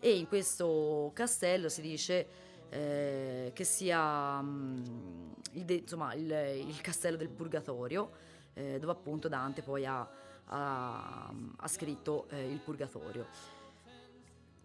e 0.00 0.16
in 0.16 0.26
questo 0.26 1.12
castello 1.14 1.68
si 1.68 1.80
dice 1.80 2.26
eh, 2.68 3.50
che 3.54 3.64
sia 3.64 4.40
mh, 4.40 5.34
il, 5.52 5.64
de, 5.64 5.74
insomma, 5.74 6.14
il, 6.14 6.30
il, 6.66 6.80
castello 6.80 7.16
del 7.16 7.28
Purgatorio, 7.28 8.10
eh, 8.54 8.78
dove 8.80 8.92
appunto 8.92 9.28
Dante 9.28 9.62
poi 9.62 9.86
ha, 9.86 10.08
ha, 10.46 11.32
ha 11.56 11.68
scritto 11.68 12.26
eh, 12.30 12.50
il 12.50 12.58
Purgatorio. 12.58 13.26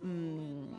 Mm, 0.03 0.74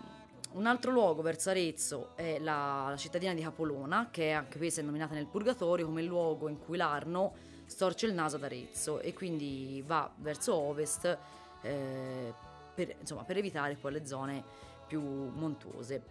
un 0.55 0.67
altro 0.67 0.91
luogo 0.91 1.23
verso 1.23 1.51
Arezzo 1.51 2.11
è 2.15 2.39
la, 2.39 2.87
la, 2.89 2.97
cittadina 2.97 3.35
di 3.35 3.43
Capolona, 3.43 4.09
che 4.11 4.31
anche 4.31 4.59
questa 4.59 4.81
è 4.81 4.85
nominata 4.85 5.15
nel 5.15 5.27
Purgatorio 5.27 5.87
come 5.87 6.01
il 6.01 6.07
luogo 6.07 6.49
in 6.49 6.59
cui 6.59 6.77
l'Arno 6.77 7.35
storce 7.67 8.07
il 8.07 8.15
naso 8.15 8.37
ad 8.37 8.45
Arezzo 8.45 9.01
e 9.01 9.13
quindi 9.15 9.83
va 9.85 10.11
verso 10.17 10.55
ovest 10.55 11.19
eh, 11.63 12.33
per, 12.75 12.95
insomma, 13.01 13.25
per 13.25 13.37
evitare 13.37 13.75
poi 13.75 13.93
le 13.93 14.07
zone 14.07 14.45
più 14.87 15.01
montuose. 15.01 16.03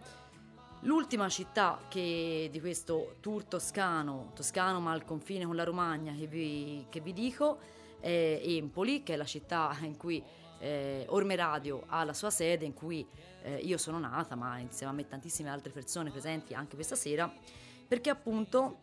L'ultima 0.81 1.29
città 1.29 1.79
che, 1.87 2.49
di 2.51 2.59
questo 2.59 3.15
tour 3.21 3.45
toscano, 3.45 4.31
toscano 4.35 4.81
ma 4.81 4.91
al 4.91 5.05
confine 5.05 5.45
con 5.45 5.55
la 5.55 5.63
Romagna, 5.63 6.13
che 6.13 6.27
vi, 6.27 6.85
che 6.89 6.99
vi 6.99 7.13
dico, 7.13 7.59
è 8.01 8.41
Empoli, 8.43 9.03
che 9.03 9.13
è 9.13 9.15
la 9.15 9.23
città 9.23 9.73
in 9.83 9.95
cui 9.95 10.21
eh, 10.63 11.05
Orme 11.09 11.35
Radio 11.35 11.83
ha 11.87 12.05
la 12.05 12.13
sua 12.13 12.29
sede, 12.29 12.63
in 12.63 12.73
cui 12.73 13.05
eh, 13.43 13.57
io 13.57 13.77
sono 13.77 13.99
nata, 13.99 14.35
ma 14.35 14.57
insieme 14.59 14.93
a 14.93 14.95
me 14.95 15.05
tantissime 15.05 15.49
altre 15.49 15.71
persone 15.71 16.09
presenti 16.09 16.53
anche 16.53 16.75
questa 16.75 16.95
sera, 16.95 17.31
perché 17.85 18.09
appunto 18.09 18.77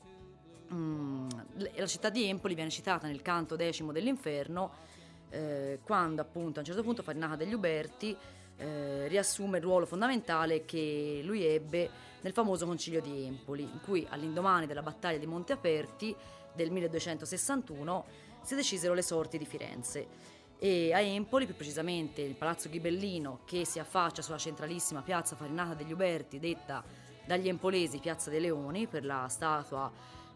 mh, 0.68 0.76
mm, 0.76 1.28
la 1.76 1.86
città 1.86 2.10
di 2.10 2.24
Empoli 2.28 2.54
viene 2.54 2.68
citata 2.68 3.06
nel 3.06 3.22
canto 3.22 3.56
decimo 3.56 3.92
dell'inferno, 3.92 4.88
eh, 5.30 5.80
quando 5.82 6.20
appunto 6.20 6.58
a 6.58 6.60
un 6.60 6.66
certo 6.66 6.82
punto 6.82 7.02
Farinata 7.02 7.36
degli 7.36 7.54
Uberti 7.54 8.14
eh, 8.56 9.08
riassume 9.08 9.56
il 9.56 9.64
ruolo 9.64 9.86
fondamentale 9.86 10.66
che 10.66 11.22
lui 11.24 11.44
ebbe 11.44 11.88
nel 12.20 12.34
famoso 12.34 12.66
concilio 12.66 13.00
di 13.00 13.24
Empoli, 13.24 13.62
in 13.62 13.80
cui 13.82 14.06
all'indomani 14.10 14.66
della 14.66 14.82
battaglia 14.82 15.16
di 15.16 15.26
Monte 15.26 15.54
Aperti 15.54 16.14
del 16.52 16.70
1261 16.70 18.04
si 18.42 18.54
decisero 18.54 18.92
le 18.92 19.02
sorti 19.02 19.38
di 19.38 19.46
Firenze 19.46 20.39
e 20.62 20.92
a 20.92 21.00
Empoli, 21.00 21.46
più 21.46 21.54
precisamente 21.56 22.20
il 22.20 22.34
Palazzo 22.34 22.68
Ghibellino 22.68 23.40
che 23.46 23.64
si 23.64 23.78
affaccia 23.78 24.20
sulla 24.20 24.36
centralissima 24.36 25.00
piazza 25.00 25.34
Farinata 25.34 25.72
degli 25.72 25.90
Uberti, 25.90 26.38
detta 26.38 26.84
dagli 27.24 27.48
empolesi 27.48 27.98
Piazza 27.98 28.28
dei 28.28 28.40
Leoni 28.40 28.86
per 28.86 29.06
la 29.06 29.26
statua 29.28 29.90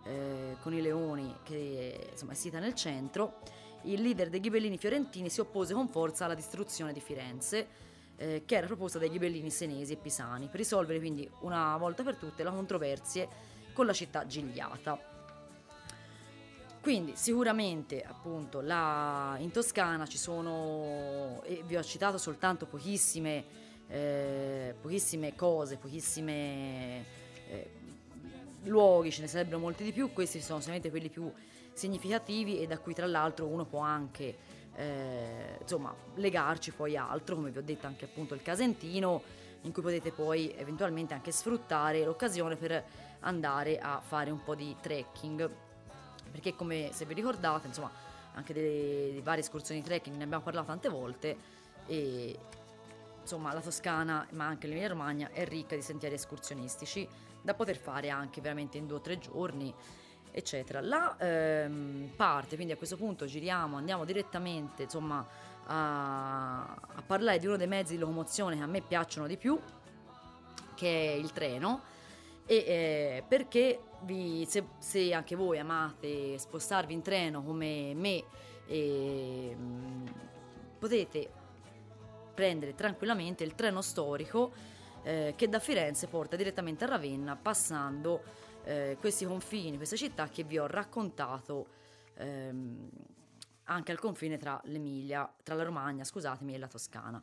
eh, 0.04 0.56
con 0.62 0.72
i 0.72 0.80
leoni 0.80 1.36
che 1.42 2.08
insomma, 2.10 2.32
è 2.32 2.34
sita 2.34 2.58
nel 2.58 2.74
centro, 2.74 3.40
il 3.82 4.00
leader 4.00 4.30
dei 4.30 4.40
ghibellini 4.40 4.78
fiorentini 4.78 5.28
si 5.28 5.40
oppose 5.40 5.74
con 5.74 5.88
forza 5.88 6.24
alla 6.24 6.34
distruzione 6.34 6.94
di 6.94 7.00
Firenze, 7.00 7.66
eh, 8.16 8.44
che 8.46 8.56
era 8.56 8.66
proposta 8.66 8.98
dai 8.98 9.10
ghibellini 9.10 9.50
senesi 9.50 9.92
e 9.92 9.96
pisani, 9.96 10.46
per 10.46 10.56
risolvere 10.56 11.00
quindi 11.00 11.28
una 11.40 11.76
volta 11.76 12.02
per 12.02 12.16
tutte 12.16 12.42
la 12.42 12.50
controversia 12.50 13.28
con 13.74 13.84
la 13.84 13.92
città 13.92 14.26
gigliata. 14.26 15.13
Quindi 16.84 17.16
sicuramente 17.16 18.02
appunto 18.02 18.60
là 18.60 19.36
in 19.38 19.50
Toscana 19.50 20.04
ci 20.04 20.18
sono, 20.18 21.40
e 21.44 21.62
vi 21.64 21.76
ho 21.76 21.82
citato 21.82 22.18
soltanto 22.18 22.66
pochissime, 22.66 23.42
eh, 23.88 24.74
pochissime 24.78 25.34
cose, 25.34 25.78
pochissime 25.78 27.04
eh, 27.48 27.70
luoghi, 28.64 29.10
ce 29.10 29.22
ne 29.22 29.28
sarebbero 29.28 29.58
molti 29.58 29.82
di 29.82 29.92
più, 29.92 30.12
questi 30.12 30.42
sono 30.42 30.60
solamente 30.60 30.90
quelli 30.90 31.08
più 31.08 31.32
significativi 31.72 32.60
e 32.60 32.66
da 32.66 32.76
cui 32.76 32.92
tra 32.92 33.06
l'altro 33.06 33.46
uno 33.46 33.64
può 33.64 33.78
anche 33.78 34.36
eh, 34.76 35.56
insomma 35.62 35.94
legarci 36.16 36.72
poi 36.72 36.98
altro, 36.98 37.36
come 37.36 37.50
vi 37.50 37.56
ho 37.56 37.62
detto 37.62 37.86
anche 37.86 38.04
appunto 38.04 38.34
il 38.34 38.42
Casentino, 38.42 39.22
in 39.62 39.72
cui 39.72 39.80
potete 39.80 40.12
poi 40.12 40.52
eventualmente 40.54 41.14
anche 41.14 41.32
sfruttare 41.32 42.04
l'occasione 42.04 42.56
per 42.56 42.84
andare 43.20 43.78
a 43.78 44.02
fare 44.06 44.30
un 44.30 44.44
po' 44.44 44.54
di 44.54 44.76
trekking 44.82 45.63
perché 46.34 46.56
come 46.56 46.90
se 46.90 47.04
vi 47.04 47.14
ricordate, 47.14 47.68
insomma, 47.68 47.92
anche 48.32 48.52
delle, 48.52 49.22
varie 49.22 49.40
escursioni 49.40 49.80
trekking 49.82 50.16
ne 50.16 50.24
abbiamo 50.24 50.42
parlato 50.42 50.66
tante 50.66 50.88
volte 50.88 51.36
e 51.86 52.36
insomma 53.22 53.52
la 53.52 53.60
Toscana, 53.60 54.26
ma 54.30 54.44
anche 54.44 54.66
l'Emilia 54.66 54.88
Romagna, 54.88 55.30
è 55.30 55.46
ricca 55.46 55.76
di 55.76 55.82
sentieri 55.82 56.16
escursionistici 56.16 57.06
da 57.40 57.54
poter 57.54 57.76
fare 57.76 58.10
anche 58.10 58.40
veramente 58.40 58.78
in 58.78 58.88
due 58.88 58.96
o 58.96 59.00
tre 59.00 59.20
giorni, 59.20 59.72
eccetera. 60.32 60.80
La 60.80 61.16
ehm, 61.18 62.10
parte, 62.16 62.56
quindi 62.56 62.72
a 62.72 62.76
questo 62.76 62.96
punto 62.96 63.26
giriamo, 63.26 63.76
andiamo 63.76 64.04
direttamente, 64.04 64.82
insomma, 64.82 65.24
a, 65.66 66.64
a 66.64 67.02
parlare 67.06 67.38
di 67.38 67.46
uno 67.46 67.56
dei 67.56 67.68
mezzi 67.68 67.92
di 67.92 68.00
locomozione 68.00 68.56
che 68.56 68.62
a 68.62 68.66
me 68.66 68.80
piacciono 68.80 69.28
di 69.28 69.36
più, 69.36 69.56
che 70.74 71.12
è 71.12 71.14
il 71.14 71.30
treno. 71.30 71.92
E 72.46 72.54
eh, 72.56 73.24
perché 73.26 73.80
vi, 74.02 74.44
se, 74.46 74.66
se, 74.78 75.12
anche 75.14 75.34
voi 75.34 75.58
amate 75.58 76.38
spostarvi 76.38 76.92
in 76.92 77.02
treno 77.02 77.42
come 77.42 77.94
me, 77.94 78.24
eh, 78.66 79.56
potete 80.78 81.30
prendere 82.34 82.74
tranquillamente 82.74 83.44
il 83.44 83.54
treno 83.54 83.80
storico 83.80 84.52
eh, 85.02 85.34
che 85.36 85.48
da 85.48 85.58
Firenze 85.58 86.08
porta 86.08 86.36
direttamente 86.36 86.84
a 86.84 86.88
Ravenna 86.88 87.36
passando 87.36 88.22
eh, 88.64 88.96
questi 88.98 89.24
confini, 89.24 89.76
queste 89.76 89.96
città 89.96 90.28
che 90.28 90.42
vi 90.42 90.58
ho 90.58 90.66
raccontato 90.66 91.66
ehm, 92.14 92.90
anche 93.64 93.92
al 93.92 93.98
confine 93.98 94.36
tra 94.36 94.60
l'Emilia, 94.64 95.30
tra 95.42 95.54
la 95.54 95.62
Romagna, 95.62 96.04
scusatemi, 96.04 96.54
e 96.54 96.58
la 96.58 96.68
Toscana. 96.68 97.22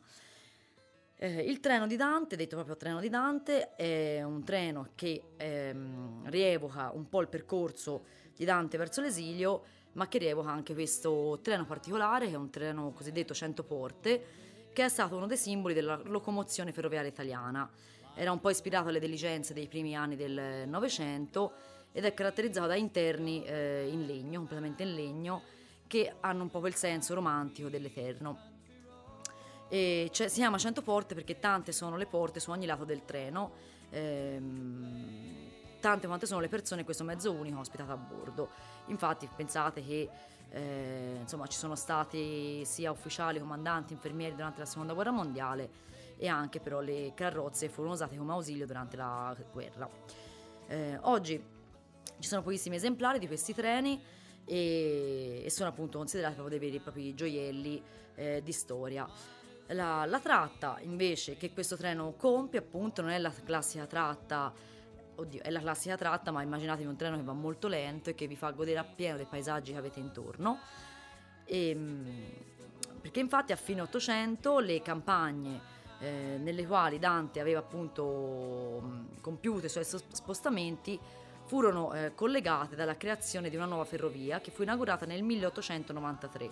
Eh, 1.22 1.40
il 1.42 1.60
treno 1.60 1.86
di 1.86 1.94
Dante, 1.94 2.34
detto 2.34 2.56
proprio 2.56 2.76
treno 2.76 2.98
di 2.98 3.08
Dante, 3.08 3.76
è 3.76 4.24
un 4.24 4.42
treno 4.42 4.88
che 4.96 5.22
ehm, 5.36 6.28
rievoca 6.28 6.90
un 6.92 7.08
po' 7.08 7.20
il 7.20 7.28
percorso 7.28 8.06
di 8.34 8.44
Dante 8.44 8.76
verso 8.76 9.00
l'esilio, 9.00 9.62
ma 9.92 10.08
che 10.08 10.18
rievoca 10.18 10.50
anche 10.50 10.74
questo 10.74 11.38
treno 11.40 11.64
particolare, 11.64 12.26
che 12.26 12.32
è 12.32 12.36
un 12.36 12.50
treno 12.50 12.90
cosiddetto 12.90 13.34
100 13.34 13.62
porte, 13.62 14.24
che 14.72 14.84
è 14.84 14.88
stato 14.88 15.14
uno 15.14 15.28
dei 15.28 15.36
simboli 15.36 15.74
della 15.74 15.94
locomozione 16.06 16.72
ferroviaria 16.72 17.10
italiana. 17.10 17.70
Era 18.16 18.32
un 18.32 18.40
po' 18.40 18.50
ispirato 18.50 18.88
alle 18.88 18.98
diligenze 18.98 19.54
dei 19.54 19.68
primi 19.68 19.94
anni 19.94 20.16
del 20.16 20.66
Novecento 20.66 21.52
ed 21.92 22.04
è 22.04 22.12
caratterizzato 22.14 22.66
da 22.66 22.74
interni 22.74 23.44
eh, 23.44 23.88
in 23.88 24.06
legno, 24.06 24.38
completamente 24.38 24.82
in 24.82 24.94
legno, 24.96 25.42
che 25.86 26.14
hanno 26.18 26.42
un 26.42 26.50
po' 26.50 26.58
quel 26.58 26.74
senso 26.74 27.14
romantico 27.14 27.68
dell'Eterno. 27.68 28.51
E 29.72 30.10
cioè, 30.12 30.28
si 30.28 30.34
chiama 30.34 30.58
100 30.58 30.82
porte 30.82 31.14
perché 31.14 31.38
tante 31.38 31.72
sono 31.72 31.96
le 31.96 32.04
porte 32.04 32.40
su 32.40 32.50
ogni 32.50 32.66
lato 32.66 32.84
del 32.84 33.06
treno, 33.06 33.52
ehm, 33.88 35.48
tante 35.80 36.06
quante 36.06 36.26
sono 36.26 36.40
le 36.40 36.48
persone 36.48 36.80
in 36.80 36.84
questo 36.84 37.04
mezzo 37.04 37.32
unico 37.32 37.58
ospitato 37.58 37.90
a 37.90 37.96
bordo. 37.96 38.50
Infatti 38.88 39.26
pensate 39.34 39.82
che 39.82 40.10
eh, 40.50 41.16
insomma, 41.22 41.46
ci 41.46 41.56
sono 41.56 41.74
stati 41.74 42.62
sia 42.66 42.90
ufficiali, 42.90 43.38
comandanti, 43.38 43.94
infermieri 43.94 44.34
durante 44.34 44.58
la 44.58 44.66
seconda 44.66 44.92
guerra 44.92 45.10
mondiale 45.10 45.70
e 46.18 46.28
anche 46.28 46.60
però 46.60 46.80
le 46.80 47.12
carrozze 47.14 47.70
furono 47.70 47.94
usate 47.94 48.14
come 48.14 48.32
ausilio 48.32 48.66
durante 48.66 48.98
la 48.98 49.34
guerra. 49.50 49.88
Eh, 50.66 50.98
oggi 51.00 51.42
ci 52.18 52.28
sono 52.28 52.42
pochissimi 52.42 52.76
esemplari 52.76 53.18
di 53.18 53.26
questi 53.26 53.54
treni 53.54 53.98
e, 54.44 55.44
e 55.46 55.50
sono 55.50 55.70
appunto 55.70 55.96
considerati 55.96 56.34
proprio 56.34 56.58
dei 56.58 56.68
veri 56.68 56.78
e 56.78 56.82
propri 56.82 57.14
gioielli 57.14 57.82
eh, 58.16 58.42
di 58.44 58.52
storia. 58.52 59.40
La, 59.72 60.04
la, 60.06 60.20
tratta 60.20 60.78
invece 60.80 61.36
che 61.36 61.52
questo 61.52 61.76
treno 61.76 62.12
compie 62.16 62.58
appunto 62.58 63.00
non 63.00 63.10
è 63.10 63.18
la 63.18 63.32
classica 63.44 63.86
tratta 63.86 64.52
oddio, 65.14 65.42
è 65.42 65.50
la 65.50 65.60
classica 65.60 65.96
tratta, 65.96 66.30
ma 66.30 66.42
immaginatevi 66.42 66.88
un 66.88 66.96
treno 66.96 67.16
che 67.16 67.22
va 67.22 67.32
molto 67.32 67.68
lento 67.68 68.10
e 68.10 68.14
che 68.14 68.26
vi 68.26 68.36
fa 68.36 68.50
godere 68.50 68.78
appieno 68.78 69.16
dei 69.16 69.26
paesaggi 69.26 69.72
che 69.72 69.78
avete 69.78 70.00
intorno. 70.00 70.58
E, 71.44 71.68
ehm, 71.68 72.24
perché 73.00 73.20
infatti 73.20 73.52
a 73.52 73.56
fine 73.56 73.80
800 73.80 74.60
le 74.60 74.80
campagne 74.80 75.60
eh, 75.98 76.38
nelle 76.38 76.66
quali 76.66 76.98
Dante 76.98 77.40
aveva 77.40 77.60
appunto 77.60 79.10
compiuto 79.20 79.66
i 79.66 79.68
suoi 79.68 79.84
spostamenti 79.84 80.98
furono 81.44 81.92
eh, 81.92 82.14
collegate 82.14 82.76
dalla 82.76 82.96
creazione 82.96 83.50
di 83.50 83.56
una 83.56 83.66
nuova 83.66 83.84
ferrovia 83.84 84.40
che 84.40 84.52
fu 84.52 84.62
inaugurata 84.62 85.04
nel 85.04 85.22
1893 85.22 86.50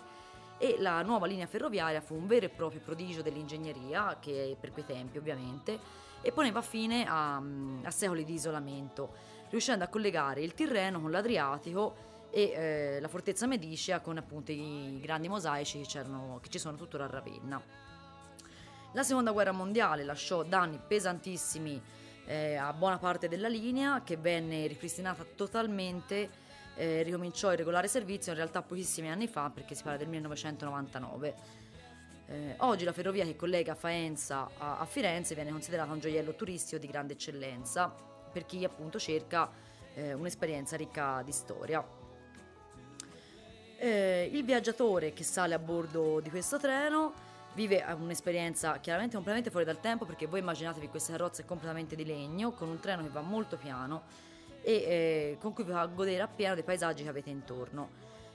e 0.63 0.77
la 0.79 1.01
nuova 1.01 1.27
linea 1.27 1.47
ferroviaria 1.47 2.03
fu 2.03 2.15
un 2.15 2.27
vero 2.27 2.45
e 2.45 2.51
proprio 2.51 2.83
prodigio 2.85 3.23
dell'ingegneria, 3.23 4.19
che 4.21 4.55
per 4.61 4.73
quei 4.73 4.85
tempi 4.85 5.17
ovviamente, 5.17 5.79
e 6.21 6.33
poneva 6.33 6.61
fine 6.61 7.07
a, 7.09 7.41
mm, 7.41 7.87
a 7.87 7.91
secoli 7.91 8.25
di 8.25 8.35
isolamento, 8.35 9.15
riuscendo 9.49 9.85
a 9.85 9.89
collegare 9.89 10.43
il 10.43 10.53
Tirreno 10.53 11.01
con 11.01 11.11
l'Adriatico 11.11 12.29
e 12.31 12.43
eh, 12.43 13.01
la 13.01 13.09
fortezza 13.09 13.47
Medicia 13.47 14.01
con 14.01 14.19
appunto 14.19 14.53
i 14.53 15.01
grandi 15.01 15.29
mosaici 15.29 15.81
che, 15.81 16.05
che 16.43 16.49
ci 16.51 16.59
sono 16.59 16.77
tuttora 16.77 17.05
a 17.05 17.09
Ravenna. 17.09 17.61
La 18.93 19.03
seconda 19.03 19.31
guerra 19.31 19.53
mondiale 19.53 20.05
lasciò 20.05 20.43
danni 20.43 20.79
pesantissimi 20.87 21.81
eh, 22.27 22.57
a 22.57 22.73
buona 22.75 22.99
parte 22.99 23.29
della 23.29 23.49
linea 23.49 24.03
che 24.03 24.19
venne 24.19 24.67
ripristinata 24.67 25.25
totalmente, 25.35 26.40
eh, 26.77 27.03
ricominciò 27.03 27.53
il 27.53 27.59
regolare 27.59 27.89
servizio 27.89 28.33
in 28.33 28.39
realtà 28.39 28.63
pochissimi 28.63 29.11
anni 29.11 29.27
fa 29.27 29.51
perché 29.51 29.75
si 29.75 29.83
parla 29.83 29.99
del 29.99 30.09
1999. 30.09 31.35
Eh, 32.27 32.55
oggi 32.59 32.85
la 32.85 32.93
ferrovia 32.93 33.25
che 33.25 33.35
collega 33.35 33.75
Faenza 33.75 34.49
a, 34.57 34.79
a, 34.79 34.85
Firenze 34.85 35.35
viene 35.35 35.51
considerata 35.51 35.93
un 35.93 35.99
gioiello 35.99 36.35
turistico 36.37 36.79
di 36.79 36.87
grande 36.87 37.15
eccellenza 37.15 37.93
per 38.33 38.47
chi 38.47 38.65
appunto 38.65 39.01
cerca 39.01 39.51
eh, 39.95 40.13
un'esperienza 40.13 40.77
ricca 40.77 41.23
di 41.25 41.33
storia. 41.33 41.85
Eh, 43.77 44.31
il 44.33 44.45
viaggiatore 44.45 45.13
che 45.13 45.25
sale 45.25 45.55
a 45.55 45.59
bordo 45.59 46.21
di 46.21 46.31
questo 46.31 46.59
treno 46.59 47.13
vive 47.55 47.85
un'esperienza 47.99 48.79
chiaramente 48.79 49.15
completamente 49.15 49.51
fuori 49.51 49.67
dal 49.67 49.81
tempo 49.81 50.05
perché 50.05 50.27
voi 50.27 50.39
immaginatevi 50.39 50.89
queste 50.89 51.13
carrozze 51.13 51.45
completamente 51.45 51.97
di 51.97 52.05
legno 52.05 52.53
con 52.53 52.69
un 52.69 52.79
treno 52.79 53.03
che 53.03 53.09
va 53.09 53.23
molto 53.23 53.57
piano 53.57 54.03
e 54.63 54.73
eh, 54.73 55.37
con 55.41 55.53
cui 55.53 55.65
vi 55.65 55.73
fa 55.73 55.87
godere 55.87 56.23
appieno 56.23 56.55
dei 56.55 56.65
paesaggi 56.65 57.03
che 57.03 57.09
avete 57.09 57.31
intorno 57.31 57.91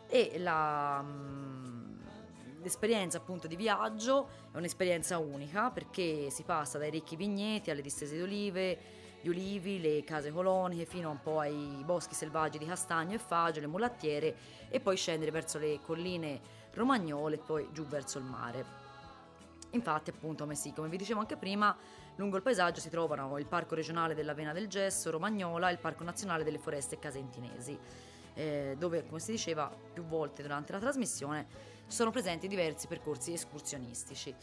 e 0.08 0.38
la... 0.38 1.02
Mm, 1.02 1.94
l'esperienza 2.62 3.18
appunto 3.18 3.46
di 3.46 3.56
viaggio 3.56 4.28
è 4.52 4.58
un'esperienza 4.58 5.20
unica 5.20 5.70
perché 5.70 6.32
si 6.32 6.42
passa 6.42 6.80
dai 6.80 6.90
ricchi 6.90 7.16
vigneti 7.16 7.70
alle 7.70 7.84
distese 7.84 8.16
di 8.16 8.22
olive, 8.22 8.78
gli 9.22 9.28
ulivi, 9.28 9.80
le 9.80 10.04
case 10.04 10.32
coloniche 10.32 10.86
fino 10.86 11.12
un 11.12 11.22
po' 11.22 11.40
ai 11.40 11.82
boschi 11.86 12.16
selvaggi 12.16 12.58
di 12.58 12.66
castagno 12.66 13.14
e 13.14 13.20
faggio, 13.20 13.60
le 13.60 13.68
mulattiere 13.68 14.36
e 14.70 14.80
poi 14.80 14.98
scendere 14.98 15.32
verso 15.32 15.60
le 15.60 15.80
colline 15.82 16.42
romagnole 16.74 17.36
e 17.36 17.40
poi 17.40 17.68
giù 17.72 17.86
verso 17.86 18.18
il 18.18 18.26
mare. 18.26 18.84
Infatti, 19.72 20.10
appunto, 20.10 20.44
come, 20.44 20.56
sì, 20.56 20.74
come 20.74 20.88
vi 20.90 20.98
dicevo 20.98 21.20
anche 21.20 21.38
prima, 21.38 21.76
lungo 22.16 22.38
il 22.38 22.42
paesaggio 22.42 22.80
si 22.80 22.90
trovano 22.90 23.38
il 23.38 23.46
Parco 23.46 23.76
regionale 23.76 24.14
della 24.14 24.34
Vena 24.34 24.54
del 24.54 24.68
Gesso, 24.68 25.12
Romagnola 25.12 25.70
e 25.70 25.74
il 25.74 25.80
Parco 25.80 26.04
nazionale 26.04 26.44
delle 26.44 26.60
foreste 26.60 27.00
casentinesi, 27.00 27.78
eh, 28.34 28.76
dove, 28.78 29.06
come 29.06 29.20
si 29.20 29.32
diceva 29.32 29.74
più 29.94 30.04
volte 30.04 30.42
durante 30.42 30.72
la 30.72 30.80
trasmissione, 30.80 31.48
sono 31.88 32.12
presenti 32.12 32.48
diversi 32.48 32.88
percorsi 32.88 33.34
escursionistici. 33.34 34.34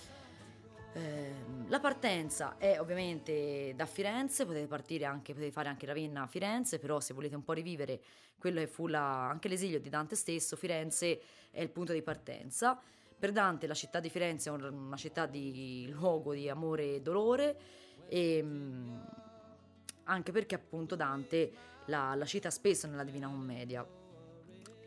Eh, 0.95 1.33
la 1.69 1.81
partenza 1.81 2.57
è 2.59 2.79
ovviamente 2.79 3.73
da 3.75 3.87
Firenze, 3.87 4.45
potete 4.45 5.05
anche, 5.05 5.33
potete 5.33 5.51
fare 5.51 5.69
anche 5.69 5.87
Ravenna 5.87 6.23
a 6.23 6.27
Firenze, 6.27 6.79
però 6.79 7.01
se 7.01 7.15
volete 7.15 7.35
un 7.35 7.45
po' 7.45 7.55
rivivere 7.55 8.01
quello 8.39 8.61
che 8.61 8.67
fu 8.67 8.87
la, 8.87 9.29
anche 9.29 9.49
l'esilio 9.49 9.81
di 9.81 9.89
Dante 9.89 10.17
stesso, 10.17 10.57
Firenze 10.57 11.21
è 11.51 11.63
il 11.63 11.71
punto 11.71 11.93
di 11.93 12.03
partenza. 12.03 12.79
Per 13.23 13.31
Dante 13.31 13.69
la 13.69 13.75
città 13.75 14.01
di 14.01 14.11
Firenze 14.11 14.51
è 14.51 14.53
una 14.53 14.97
città 14.97 15.27
di 15.27 15.89
luogo 15.93 16.35
di 16.35 16.49
amore 16.49 16.97
e 16.97 17.01
dolore, 17.03 17.57
e, 18.09 18.39
ehm, 18.39 19.09
anche 20.03 20.33
perché 20.33 20.57
appunto 20.57 20.97
Dante 20.97 21.53
la, 21.85 22.17
la 22.17 22.25
cita 22.25 22.51
spesso 22.51 22.89
nella 22.89 23.05
Divina 23.05 23.29
Commedia. 23.29 23.87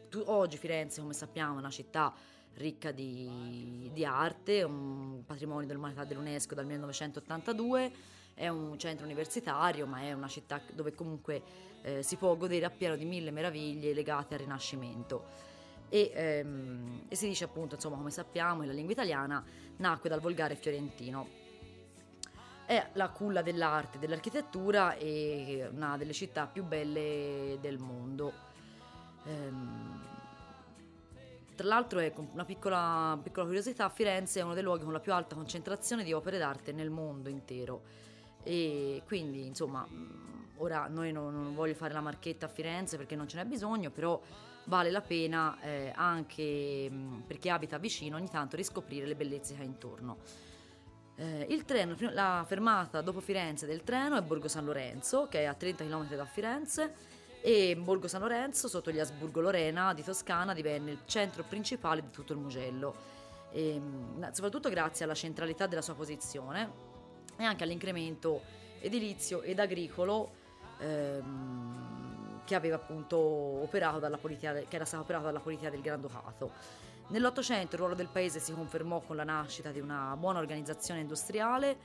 Tu, 0.10 0.22
oggi 0.26 0.58
Firenze, 0.58 1.00
come 1.00 1.14
sappiamo, 1.14 1.56
è 1.56 1.60
una 1.60 1.70
città 1.70 2.14
ricca 2.56 2.92
di, 2.92 3.90
di 3.94 4.04
arte, 4.04 4.64
un 4.64 5.24
patrimonio 5.26 5.66
dell'umanità 5.66 6.04
dell'UNESCO 6.04 6.56
dal 6.56 6.66
1982, 6.66 7.92
è 8.34 8.50
un 8.50 8.78
centro 8.78 9.06
universitario, 9.06 9.86
ma 9.86 10.02
è 10.02 10.12
una 10.12 10.28
città 10.28 10.60
dove 10.74 10.94
comunque 10.94 11.42
eh, 11.84 12.04
si 12.04 12.18
può 12.18 12.36
godere 12.36 12.66
appieno 12.66 12.98
di 12.98 13.06
mille 13.06 13.32
meraviglie 13.32 13.94
legate 13.94 14.34
al 14.34 14.42
Rinascimento. 14.42 15.54
E, 15.96 16.12
ehm, 16.14 17.04
e, 17.08 17.16
si 17.16 17.26
dice 17.26 17.46
appunto, 17.46 17.76
insomma, 17.76 17.96
come 17.96 18.12
sappiamo, 18.12 18.60
che 18.60 18.68
la 18.68 18.74
lingua 18.74 18.92
italiana 18.92 19.42
nacque 19.78 20.10
dal 20.10 20.20
volgare 20.20 20.56
fiorentino. 20.56 21.26
È 22.66 22.90
la 22.96 23.08
culla 23.12 23.42
dell'arte 23.42 23.98
dell'architettura 23.98 24.96
e 24.96 25.70
una 25.72 25.96
delle 25.96 26.12
città 26.12 26.48
più 26.48 26.66
belle 26.66 27.58
del 27.62 27.78
mondo. 27.78 28.34
Ehm, 29.24 30.04
tra 31.56 31.66
l'altro, 31.66 32.00
è 32.00 32.14
una 32.34 32.44
piccola, 32.44 33.18
piccola 33.24 33.46
curiosità, 33.46 33.88
Firenze 33.88 34.42
è 34.42 34.44
uno 34.44 34.54
dei 34.54 34.64
luoghi 34.64 34.84
con 34.84 34.92
la 34.92 35.00
più 35.00 35.14
alta 35.14 35.36
concentrazione 35.36 36.04
di 36.04 36.12
opere 36.12 36.38
d'arte 36.38 36.74
nel 36.74 36.90
mondo 36.90 37.30
intero. 37.30 37.84
E 38.44 39.02
quindi, 39.06 39.46
insomma, 39.46 39.88
ora 40.58 40.88
noi 40.90 41.14
non, 41.14 41.34
non 41.34 41.56
voglio 41.56 41.74
fare 41.74 41.94
la 41.94 42.02
marchetta 42.02 42.48
a 42.48 42.50
Firenze 42.50 42.98
perché 42.98 43.16
non 43.16 43.30
ce 43.30 43.38
n'è 43.38 43.46
bisogno, 43.46 43.92
però 43.92 44.22
vale 44.66 44.92
la 44.92 45.02
pena 45.02 45.58
eh, 45.62 45.92
anche 45.96 46.92
per 47.26 47.38
chi 47.38 47.50
abita 47.50 47.78
vicino 47.78 48.18
ogni 48.18 48.30
tanto 48.30 48.56
riscoprire 48.56 49.06
le 49.06 49.16
bellezze 49.16 49.56
che 49.56 49.62
ha 49.62 49.66
intorno. 49.66 50.18
Eh, 51.18 51.64
treno, 51.66 51.96
la 52.12 52.44
fermata 52.46 53.02
dopo 53.02 53.22
Firenze 53.22 53.66
del 53.66 53.84
treno 53.84 54.18
è 54.18 54.22
Borgo 54.22 54.48
San 54.48 54.66
Lorenzo, 54.66 55.28
che 55.30 55.42
è 55.42 55.46
a 55.46 55.54
30 55.54 55.86
km 55.86 56.16
da 56.16 56.26
Firenze, 56.26 56.94
e 57.42 57.76
Borgo 57.78 58.08
San 58.08 58.22
Lorenzo, 58.22 58.68
sotto 58.68 58.92
gli 58.92 59.00
Asburgo 59.00 59.40
Lorena 59.40 59.94
di 59.94 60.04
Toscana, 60.04 60.54
divenne 60.54 60.92
il 60.92 61.00
centro 61.06 61.44
principale 61.44 62.02
di 62.02 62.10
tutto 62.10 62.34
il 62.34 62.40
Mugello. 62.40 63.14
E, 63.52 63.76
ehm, 63.76 64.32
soprattutto 64.32 64.70
grazie 64.70 65.06
alla 65.06 65.14
centralità 65.14 65.68
della 65.68 65.82
sua 65.82 65.94
posizione 65.94 66.84
e 67.38 67.44
anche 67.44 67.64
all'incremento 67.64 68.42
edilizio 68.80 69.42
ed 69.42 69.60
agricolo 69.60 70.32
ehm, 70.80 71.95
che 72.46 72.56
aveva 72.56 72.76
appunto 72.76 73.18
operato 73.18 74.00
dalla 74.00 74.18
politica, 74.18 74.54
che 74.54 74.76
era 74.76 74.86
stato 74.86 75.04
operato 75.04 75.26
dalla 75.26 75.40
politica 75.40 75.70
del 75.70 75.82
Granducato. 75.82 76.52
Nell'Ottocento 77.08 77.76
il 77.76 77.80
ruolo 77.80 77.96
del 77.96 78.08
paese 78.08 78.40
si 78.40 78.54
confermò 78.54 79.00
con 79.02 79.16
la 79.16 79.24
nascita 79.24 79.72
di 79.72 79.80
una 79.80 80.16
buona 80.18 80.40
organizzazione 80.40 81.02
industriale 81.02 81.78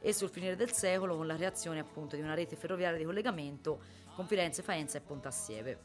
e 0.00 0.12
sul 0.12 0.28
finire 0.28 0.54
del 0.54 0.72
secolo 0.72 1.16
con 1.16 1.26
la 1.26 1.34
creazione 1.34 1.80
appunto 1.80 2.14
di 2.14 2.22
una 2.22 2.34
rete 2.34 2.54
ferroviaria 2.54 2.98
di 2.98 3.04
collegamento 3.04 3.80
con 4.14 4.26
Firenze, 4.26 4.62
Faenza 4.62 4.98
e 4.98 5.00
Pontassieve. 5.00 5.78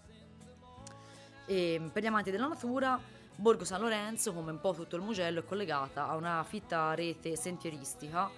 E 1.45 1.89
per 1.91 2.03
gli 2.03 2.05
amanti 2.05 2.31
della 2.31 2.47
natura, 2.47 2.99
Borgo 3.35 3.65
San 3.65 3.81
Lorenzo, 3.81 4.33
come 4.33 4.51
un 4.51 4.59
po' 4.59 4.73
tutto 4.73 4.95
il 4.95 5.01
Mugello, 5.01 5.39
è 5.39 5.45
collegata 5.45 6.07
a 6.07 6.15
una 6.15 6.43
fitta 6.43 6.93
rete 6.93 7.35
sentieristica 7.35 8.29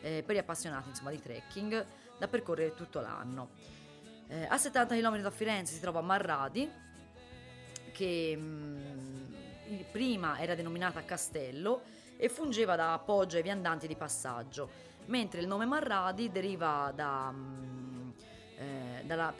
eh, 0.00 0.22
per 0.24 0.36
gli 0.36 0.38
appassionati 0.38 0.90
insomma, 0.90 1.10
di 1.10 1.20
trekking 1.20 1.86
da 2.18 2.28
percorrere 2.28 2.74
tutto 2.74 3.00
l'anno. 3.00 3.50
Eh, 4.28 4.46
a 4.48 4.56
70 4.56 4.94
km 4.96 5.20
da 5.20 5.30
Firenze 5.30 5.74
si 5.74 5.80
trova 5.80 6.00
Marradi, 6.00 6.70
che 7.92 8.36
mh, 8.36 8.42
mm, 8.42 9.80
prima 9.92 10.38
era 10.38 10.54
denominata 10.54 11.04
Castello 11.04 11.82
e 12.16 12.28
fungeva 12.28 12.74
da 12.76 12.94
appoggio 12.94 13.36
ai 13.36 13.42
viandanti 13.42 13.86
di 13.86 13.96
passaggio, 13.96 14.68
mentre 15.06 15.40
il 15.40 15.46
nome 15.46 15.66
Marradi 15.66 16.30
deriva 16.30 16.90
da, 16.94 17.30
mm, 17.30 18.10
eh, 18.56 19.02
dalla, 19.04 19.34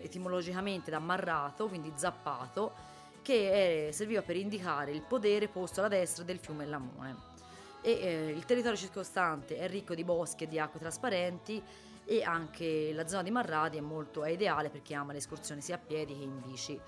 etimologicamente 0.00 0.90
da 0.90 0.98
marrato, 0.98 1.66
quindi 1.66 1.92
zappato, 1.96 2.88
che 3.22 3.88
è, 3.88 3.92
serviva 3.92 4.22
per 4.22 4.36
indicare 4.36 4.92
il 4.92 5.02
podere 5.02 5.48
posto 5.48 5.80
alla 5.80 5.88
destra 5.88 6.24
del 6.24 6.38
fiume 6.38 6.66
Lamone. 6.66 7.28
E, 7.82 7.90
eh, 7.92 8.26
il 8.28 8.44
territorio 8.44 8.76
circostante 8.76 9.56
è 9.56 9.68
ricco 9.68 9.94
di 9.94 10.04
boschi 10.04 10.44
e 10.44 10.48
di 10.48 10.58
acque 10.58 10.78
trasparenti 10.78 11.62
e 12.10 12.24
anche 12.24 12.92
la 12.92 13.06
zona 13.06 13.22
di 13.22 13.30
Marradi 13.30 13.78
è 13.78 13.80
molto 13.80 14.24
è 14.24 14.30
ideale 14.30 14.68
per 14.68 14.82
chi 14.82 14.94
ama 14.94 15.12
le 15.12 15.18
escursioni 15.18 15.60
sia 15.60 15.76
a 15.76 15.78
piedi 15.78 16.18
che 16.18 16.24
in 16.24 16.40
bici. 16.40 16.80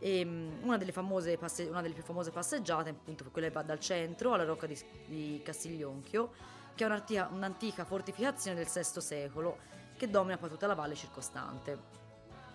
E, 0.00 0.22
um, 0.24 0.58
una, 0.62 0.76
delle 0.76 0.90
passe- 0.90 1.68
una, 1.68 1.80
delle 1.80 1.94
più 1.94 2.02
famose 2.02 2.32
passeggiate 2.32 2.90
appunto 2.90 3.30
quella 3.30 3.46
che 3.46 3.52
va 3.52 3.62
dal 3.62 3.78
centro 3.78 4.32
alla 4.32 4.42
rocca 4.42 4.66
di, 4.66 4.76
di 5.06 5.40
Castiglionchio, 5.44 6.32
che 6.74 6.82
è 6.82 6.86
un'antica, 6.88 7.28
un'antica 7.30 7.84
fortificazione 7.84 8.56
del 8.56 8.66
VI 8.66 9.00
secolo 9.00 9.58
che 9.96 10.10
domina 10.10 10.36
poi 10.36 10.48
tutta 10.48 10.66
la 10.66 10.74
valle 10.74 10.96
circostante. 10.96 11.78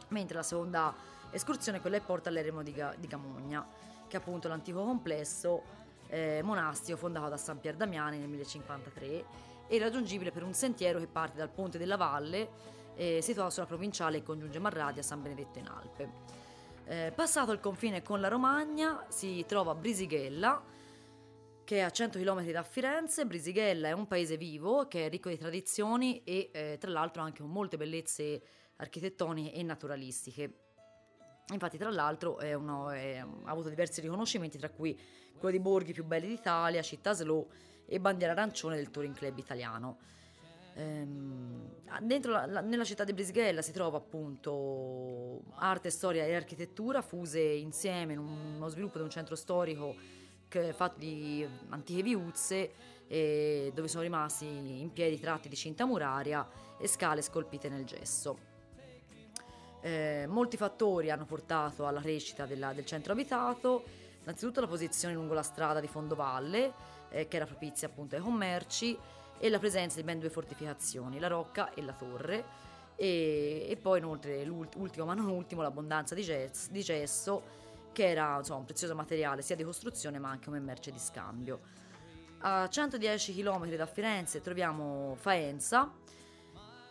Mentre 0.09 0.35
la 0.35 0.43
seconda 0.43 0.93
escursione 1.31 1.77
è 1.77 1.81
quella 1.81 1.97
che 1.97 2.03
porta 2.03 2.27
all'eremo 2.27 2.61
di, 2.61 2.73
Ga- 2.73 2.95
di 2.97 3.07
Gamogna, 3.07 3.65
che 4.05 4.17
è 4.17 4.19
appunto 4.19 4.49
l'antico 4.49 4.83
complesso 4.83 5.63
eh, 6.07 6.41
monastico 6.43 6.97
fondato 6.97 7.29
da 7.29 7.37
San 7.37 7.57
Pier 7.61 7.77
Damiani 7.77 8.17
nel 8.17 8.27
1053 8.27 9.47
e 9.69 9.77
raggiungibile 9.77 10.31
per 10.31 10.43
un 10.43 10.53
sentiero 10.53 10.99
che 10.99 11.07
parte 11.07 11.37
dal 11.37 11.49
ponte 11.49 11.77
della 11.77 11.95
valle 11.95 12.49
eh, 12.95 13.21
situato 13.21 13.51
sulla 13.51 13.67
provinciale 13.67 14.17
e 14.17 14.23
congiunge 14.23 14.59
Marradi 14.59 14.99
a 14.99 15.03
San 15.03 15.21
Benedetto 15.21 15.59
in 15.59 15.67
Alpe. 15.67 16.11
Eh, 16.85 17.13
passato 17.15 17.51
il 17.51 17.59
confine 17.59 18.01
con 18.01 18.19
la 18.19 18.27
Romagna 18.27 19.05
si 19.09 19.45
trova 19.47 19.75
Brisighella, 19.75 20.61
che 21.63 21.77
è 21.77 21.81
a 21.81 21.91
100 21.91 22.17
km 22.19 22.51
da 22.51 22.63
Firenze. 22.63 23.25
Brisighella 23.25 23.89
è 23.89 23.91
un 23.91 24.07
paese 24.07 24.37
vivo 24.37 24.87
che 24.87 25.05
è 25.05 25.09
ricco 25.09 25.29
di 25.29 25.37
tradizioni 25.37 26.23
e 26.23 26.49
eh, 26.51 26.77
tra 26.79 26.89
l'altro 26.89 27.21
anche 27.21 27.41
con 27.41 27.51
molte 27.51 27.77
bellezze 27.77 28.41
architettoniche 28.77 29.53
e 29.53 29.61
naturalistiche. 29.61 30.53
Infatti, 31.51 31.77
tra 31.77 31.89
l'altro, 31.89 32.39
è 32.39 32.53
uno, 32.53 32.89
è, 32.89 33.17
ha 33.17 33.49
avuto 33.49 33.69
diversi 33.69 34.01
riconoscimenti, 34.01 34.57
tra 34.57 34.69
cui 34.69 34.99
quello 35.37 35.55
di 35.55 35.61
borghi 35.61 35.93
più 35.93 36.03
belli 36.03 36.27
d'Italia, 36.27 36.81
città 36.81 37.13
slow 37.13 37.47
e 37.89 37.99
bandiera 37.99 38.33
arancione 38.33 38.75
del 38.75 38.91
Touring 38.91 39.15
Club 39.15 39.37
italiano. 39.37 39.97
Ehm, 40.75 41.67
la, 41.85 42.45
la, 42.45 42.61
nella 42.61 42.83
città 42.83 43.03
di 43.03 43.13
Brisghella 43.13 43.61
si 43.61 43.71
trova 43.71 43.97
appunto 43.97 45.41
arte, 45.55 45.89
storia 45.89 46.23
e 46.23 46.35
architettura 46.35 47.01
fuse 47.01 47.41
insieme 47.41 48.13
in 48.13 48.19
uno 48.19 48.67
sviluppo 48.69 48.97
di 48.97 49.03
un 49.03 49.09
centro 49.09 49.35
storico 49.35 49.95
che, 50.47 50.71
fatto 50.71 50.99
di 50.99 51.45
antiche 51.69 52.03
viuzze 52.03 52.71
eh, 53.07 53.71
dove 53.73 53.87
sono 53.87 54.03
rimasti 54.03 54.45
in 54.45 54.91
piedi 54.93 55.19
tratti 55.19 55.49
di 55.49 55.55
cinta 55.55 55.85
muraria 55.85 56.47
e 56.79 56.87
scale 56.87 57.21
scolpite 57.21 57.67
nel 57.67 57.83
gesso. 57.83 58.47
Eh, 59.81 60.25
molti 60.27 60.57
fattori 60.57 61.09
hanno 61.09 61.25
portato 61.25 61.87
alla 61.87 62.01
crescita 62.01 62.45
della, 62.45 62.73
del 62.73 62.85
centro 62.85 63.13
abitato, 63.13 63.83
innanzitutto 64.21 64.61
la 64.61 64.67
posizione 64.67 65.13
lungo 65.13 65.33
la 65.33 65.41
strada 65.41 65.79
di 65.79 65.87
fondovalle, 65.87 66.97
eh, 67.09 67.27
che 67.27 67.35
era 67.35 67.45
propizia 67.45 67.87
appunto 67.87 68.15
ai 68.15 68.21
commerci, 68.21 68.97
e 69.39 69.49
la 69.49 69.59
presenza 69.59 69.97
di 69.97 70.03
ben 70.03 70.19
due 70.19 70.29
fortificazioni, 70.29 71.19
la 71.19 71.27
Rocca 71.27 71.73
e 71.73 71.81
la 71.81 71.93
Torre, 71.93 72.67
e, 72.95 73.65
e 73.69 73.77
poi 73.77 73.99
inoltre 73.99 74.43
l'ultimo 74.43 75.05
ma 75.05 75.13
non 75.13 75.29
ultimo 75.29 75.61
l'abbondanza 75.61 76.13
di, 76.13 76.21
gess, 76.21 76.67
di 76.69 76.81
gesso 76.81 77.57
che 77.93 78.09
era 78.09 78.37
insomma, 78.37 78.59
un 78.59 78.65
prezioso 78.65 78.93
materiale 78.93 79.41
sia 79.41 79.55
di 79.55 79.63
costruzione 79.63 80.19
ma 80.19 80.29
anche 80.29 80.45
come 80.45 80.59
merce 80.59 80.91
di 80.91 80.99
scambio. 80.99 81.77
A 82.39 82.67
110 82.67 83.33
km 83.33 83.75
da 83.75 83.85
Firenze 83.85 84.41
troviamo 84.41 85.15
Faenza, 85.15 85.91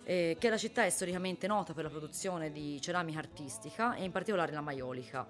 eh, 0.05 0.37
che 0.39 0.49
la 0.49 0.57
città 0.57 0.85
è 0.85 0.91
storicamente 0.91 1.47
nota 1.47 1.75
per 1.75 1.85
la 1.85 1.91
produzione 1.91 2.51
di 2.51 2.81
ceramica 2.81 3.19
artistica 3.19 3.95
e 3.95 4.05
in 4.05 4.11
particolare 4.11 4.53
la 4.53 4.61
maiolica, 4.63 5.27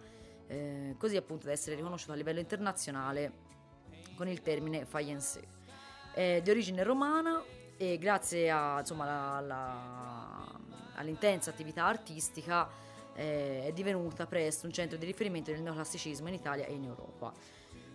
eh, 0.47 0.95
così 0.97 1.17
appunto 1.17 1.47
da 1.47 1.53
essere 1.53 1.77
riconosciuta 1.77 2.13
a 2.13 2.17
livello 2.17 2.39
internazionale 2.39 3.47
con 4.19 4.27
il 4.27 4.43
termine 4.43 4.85
Faiense 4.85 5.41
è 6.13 6.41
di 6.43 6.51
origine 6.51 6.83
romana 6.83 7.41
e 7.77 7.97
grazie 7.99 8.51
a, 8.51 8.81
insomma, 8.81 9.05
la, 9.05 9.41
la, 9.41 10.61
all'intensa 10.95 11.51
attività 11.51 11.85
artistica 11.85 12.69
eh, 13.15 13.67
è 13.67 13.73
divenuta 13.73 14.27
presto 14.27 14.67
un 14.67 14.73
centro 14.73 14.99
di 14.99 15.07
riferimento 15.07 15.53
del 15.53 15.63
neoclassicismo 15.63 16.27
in 16.27 16.35
Italia 16.35 16.67
e 16.67 16.73
in 16.73 16.85
Europa. 16.85 17.33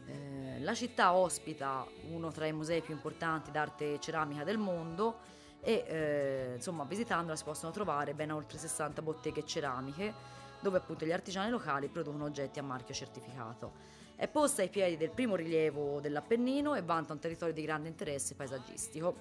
Eh, 0.06 0.62
la 0.62 0.74
città 0.74 1.14
ospita 1.14 1.86
uno 2.10 2.32
tra 2.32 2.46
i 2.46 2.54
musei 2.54 2.82
più 2.82 2.94
importanti 2.94 3.52
d'arte 3.52 4.00
ceramica 4.00 4.46
del 4.46 4.58
mondo 4.58 5.20
e 5.60 5.84
eh, 5.86 6.52
insomma 6.56 6.86
visitandola 6.86 7.36
si 7.36 7.44
possono 7.44 7.74
trovare 7.74 8.14
ben 8.14 8.32
oltre 8.32 8.58
60 8.58 9.02
botteghe 9.02 9.46
ceramiche 9.46 10.14
dove 10.62 10.78
appunto 10.78 11.06
gli 11.06 11.12
artigiani 11.12 11.50
locali 11.50 11.90
producono 11.90 12.24
oggetti 12.24 12.60
a 12.60 12.64
marchio 12.64 12.94
certificato. 12.94 14.03
È 14.16 14.28
posta 14.28 14.62
ai 14.62 14.70
piedi 14.70 14.96
del 14.96 15.10
primo 15.10 15.36
rilievo 15.36 16.00
dell'Appennino 16.00 16.76
e 16.76 16.82
vanta 16.82 17.14
un 17.14 17.20
territorio 17.20 17.54
di 17.54 17.64
grande 17.64 17.90
interesse 17.90 18.36
paesaggistico, 18.36 19.16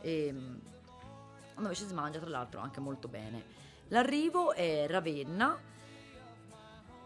e, 0.00 0.34
dove 1.56 1.74
ci 1.74 1.84
si 1.84 1.94
mangia 1.94 2.18
tra 2.18 2.28
l'altro 2.28 2.60
anche 2.60 2.80
molto 2.80 3.08
bene. 3.08 3.42
L'arrivo 3.88 4.52
è 4.52 4.86
Ravenna. 4.86 5.58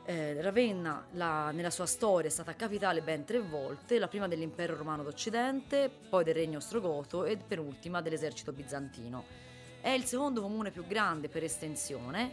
Eh, 0.05 0.43
Ravenna 0.43 1.07
la, 1.13 1.53
nella 1.53 1.71
sua 1.71 1.87
storia 1.87 2.29
è 2.29 2.33
stata 2.33 2.57
capitale 2.57 3.03
ben 3.03 3.25
tre 3.25 3.39
volte, 3.41 4.01
la 4.01 4.09
prima 4.09 4.27
dell'impero 4.27 4.75
romano 4.75 5.05
d'Occidente, 5.05 5.89
poi 6.09 6.25
del 6.25 6.35
regno 6.35 6.59
ostrogoto 6.59 7.25
e 7.25 7.37
per 7.37 7.61
ultima 7.61 8.03
dell'esercito 8.03 8.51
bizantino. 8.53 9.25
È 9.81 9.91
il 9.91 10.05
secondo 10.05 10.41
comune 10.41 10.73
più 10.73 10.87
grande 10.87 11.29
per 11.29 11.45
estensione 11.45 12.33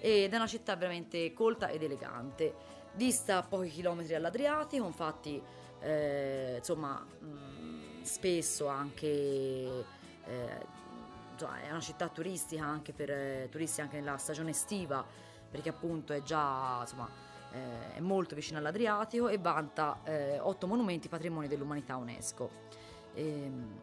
ed 0.00 0.32
è 0.32 0.36
una 0.36 0.46
città 0.46 0.76
veramente 0.76 1.32
colta 1.32 1.70
ed 1.70 1.82
elegante 1.82 2.76
dista 2.92 3.42
pochi 3.42 3.68
chilometri 3.68 4.14
all'Adriatico, 4.14 4.86
infatti 4.86 5.42
eh, 5.80 6.56
insomma 6.58 7.04
mh, 7.20 7.26
mm, 7.26 8.02
spesso 8.02 8.66
anche 8.66 9.06
eh, 9.06 10.66
insomma, 11.32 11.60
è 11.60 11.70
una 11.70 11.80
città 11.80 12.08
turistica 12.08 12.64
anche 12.64 12.92
per 12.92 13.10
eh, 13.10 13.48
turisti 13.50 13.80
anche 13.80 13.98
nella 13.98 14.16
stagione 14.16 14.50
estiva 14.50 15.04
perché 15.50 15.68
appunto 15.68 16.12
è 16.12 16.22
già 16.22 16.78
insomma 16.80 17.08
eh, 17.52 17.94
è 17.94 18.00
molto 18.00 18.34
vicino 18.34 18.58
all'Adriatico 18.58 19.28
e 19.28 19.38
vanta 19.38 20.00
eh, 20.04 20.38
otto 20.38 20.66
monumenti 20.66 21.08
patrimonio 21.08 21.48
dell'umanità 21.48 21.96
UNESCO. 21.96 22.50
E, 23.14 23.42
ehm, 23.42 23.80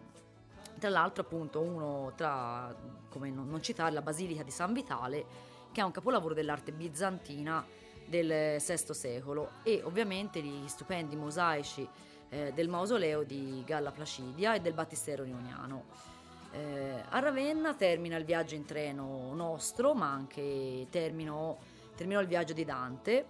tra 0.77 0.89
l'altro 0.89 1.23
appunto 1.23 1.61
uno 1.61 2.11
tra 2.15 2.75
come 3.09 3.29
non, 3.29 3.47
non 3.47 3.61
citare 3.61 3.91
la 3.91 4.01
Basilica 4.01 4.43
di 4.43 4.51
San 4.51 4.73
Vitale 4.73 5.25
che 5.71 5.79
è 5.79 5.83
un 5.83 5.91
capolavoro 5.91 6.33
dell'arte 6.33 6.73
bizantina 6.73 7.65
del 8.05 8.59
VI 8.59 8.93
secolo 8.93 9.51
e 9.63 9.81
ovviamente 9.83 10.41
gli 10.41 10.67
stupendi 10.67 11.15
mosaici 11.15 11.87
eh, 12.29 12.51
del 12.53 12.67
mausoleo 12.67 13.23
di 13.23 13.63
Galla 13.65 13.91
Placidia 13.91 14.55
e 14.55 14.59
del 14.59 14.73
battistero 14.73 15.23
rioniano. 15.23 16.13
Eh, 16.51 17.03
a 17.09 17.19
Ravenna 17.19 17.73
termina 17.73 18.15
il 18.17 18.23
viaggio 18.23 18.55
in 18.55 18.65
treno 18.65 19.33
nostro, 19.33 19.93
ma 19.93 20.11
anche 20.11 20.87
termino, 20.89 21.57
terminò 21.95 22.21
il 22.21 22.27
viaggio 22.27 22.53
di 22.53 22.63
Dante, 22.63 23.25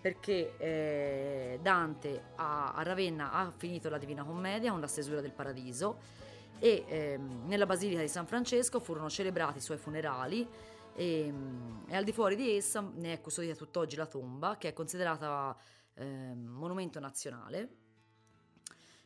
perché 0.00 0.54
eh, 0.56 1.58
Dante 1.60 2.22
a, 2.36 2.72
a, 2.72 2.82
Ravenna 2.82 3.32
ha 3.32 3.52
finito 3.54 3.90
la 3.90 3.98
Divina 3.98 4.22
Commedia 4.24 4.70
con 4.70 4.80
la 4.80 4.86
stesura 4.86 5.20
del 5.20 5.32
Paradiso 5.32 6.18
e 6.58 6.84
ehm, 6.86 7.46
nella 7.46 7.66
Basilica 7.66 8.00
di 8.00 8.08
San 8.08 8.26
Francesco 8.26 8.80
furono 8.80 9.10
celebrati 9.10 9.58
i 9.58 9.62
suoi 9.62 9.78
funerali 9.78 10.48
e, 11.00 11.26
ehm, 11.26 11.84
e 11.88 11.96
al 11.96 12.04
di 12.04 12.12
fuori 12.12 12.36
di 12.36 12.56
essa 12.56 12.80
ne 12.80 13.14
è 13.14 13.20
custodita 13.20 13.54
tutt'oggi 13.54 13.96
la 13.96 14.06
tomba 14.06 14.58
che 14.58 14.68
è 14.68 14.72
considerata 14.74 15.56
eh, 15.94 16.34
monumento 16.34 17.00
nazionale 17.00 17.76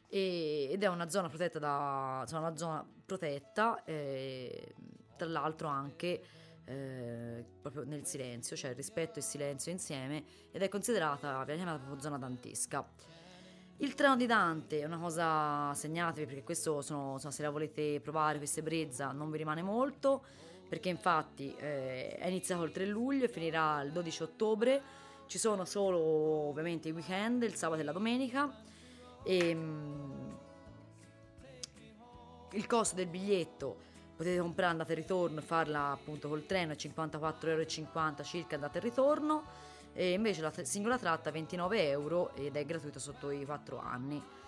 e, 0.08 0.68
ed 0.72 0.82
è 0.82 0.88
una 0.88 1.08
zona 1.08 1.28
protetta 1.28 1.60
da 1.60 2.18
insomma, 2.22 2.48
una 2.48 2.56
zona 2.56 2.86
protetta 3.06 3.84
eh, 3.84 4.74
tra 5.16 5.28
l'altro 5.28 5.68
anche 5.68 6.22
eh, 6.66 7.44
proprio 7.60 7.84
nel 7.84 8.06
silenzio, 8.06 8.56
cioè 8.56 8.74
rispetto 8.74 9.18
e 9.18 9.22
silenzio 9.22 9.70
insieme 9.70 10.24
ed 10.50 10.62
è 10.62 10.68
considerata, 10.68 11.44
viene 11.44 11.62
chiamata 11.62 11.78
proprio 11.78 12.02
zona 12.02 12.18
dantesca. 12.18 12.86
Il 13.78 13.94
treno 13.94 14.16
di 14.16 14.26
Dante 14.26 14.80
è 14.80 14.84
una 14.84 14.98
cosa 14.98 15.74
segnatevi 15.74 16.26
perché 16.26 16.42
questo 16.42 16.80
sono, 16.80 17.14
insomma, 17.14 17.32
se 17.32 17.42
la 17.42 17.50
volete 17.50 18.00
provare 18.00 18.38
questa 18.38 18.62
brezza 18.62 19.12
non 19.12 19.30
vi 19.30 19.38
rimane 19.38 19.62
molto 19.62 20.24
perché 20.74 20.88
infatti 20.88 21.54
eh, 21.56 22.16
è 22.16 22.26
iniziato 22.26 22.64
il 22.64 22.72
3 22.72 22.84
luglio 22.86 23.26
e 23.26 23.28
finirà 23.28 23.80
il 23.82 23.92
12 23.92 24.22
ottobre. 24.24 24.82
Ci 25.26 25.38
sono 25.38 25.64
solo 25.64 26.00
ovviamente 26.00 26.88
i 26.88 26.90
weekend, 26.90 27.44
il 27.44 27.54
sabato 27.54 27.80
e 27.80 27.84
la 27.84 27.92
domenica. 27.92 28.52
E, 29.22 29.54
um, 29.54 30.36
il 32.50 32.66
costo 32.66 32.96
del 32.96 33.06
biglietto 33.06 33.76
potete 34.16 34.40
comprare 34.40 34.72
andata 34.72 34.90
e 34.90 34.96
ritorno 34.96 35.38
e 35.38 35.42
farla 35.42 35.92
appunto 35.92 36.28
col 36.28 36.44
treno 36.44 36.72
a 36.72 36.74
54,50 36.74 37.48
euro 37.48 37.64
circa 38.24 38.56
andata 38.56 38.78
e 38.78 38.80
ritorno. 38.80 39.44
E 39.92 40.10
invece 40.10 40.40
la 40.40 40.52
singola 40.64 40.98
tratta 40.98 41.30
29 41.30 41.88
euro 41.88 42.34
ed 42.34 42.56
è 42.56 42.64
gratuita 42.64 42.98
sotto 42.98 43.30
i 43.30 43.44
4 43.44 43.78
anni. 43.78 44.16
ehm, 44.16 44.43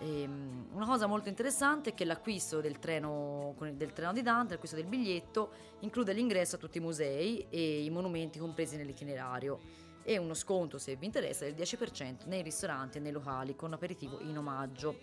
una 0.00 0.86
cosa 0.86 1.06
molto 1.06 1.28
interessante 1.28 1.90
è 1.90 1.94
che 1.94 2.04
l'acquisto 2.04 2.60
del 2.60 2.78
treno, 2.78 3.56
del 3.72 3.92
treno 3.92 4.12
di 4.12 4.22
Dante, 4.22 4.52
l'acquisto 4.52 4.76
del 4.76 4.86
biglietto, 4.86 5.50
include 5.80 6.12
l'ingresso 6.12 6.54
a 6.54 6.58
tutti 6.58 6.78
i 6.78 6.80
musei 6.80 7.46
e 7.50 7.82
i 7.82 7.90
monumenti 7.90 8.38
compresi 8.38 8.76
nell'itinerario. 8.76 9.58
E 10.04 10.16
uno 10.16 10.34
sconto, 10.34 10.78
se 10.78 10.94
vi 10.94 11.06
interessa, 11.06 11.44
del 11.44 11.54
10% 11.54 12.26
nei 12.26 12.42
ristoranti 12.42 12.98
e 12.98 13.00
nei 13.00 13.12
locali 13.12 13.56
con 13.56 13.72
aperitivo 13.72 14.20
in 14.20 14.38
omaggio. 14.38 14.96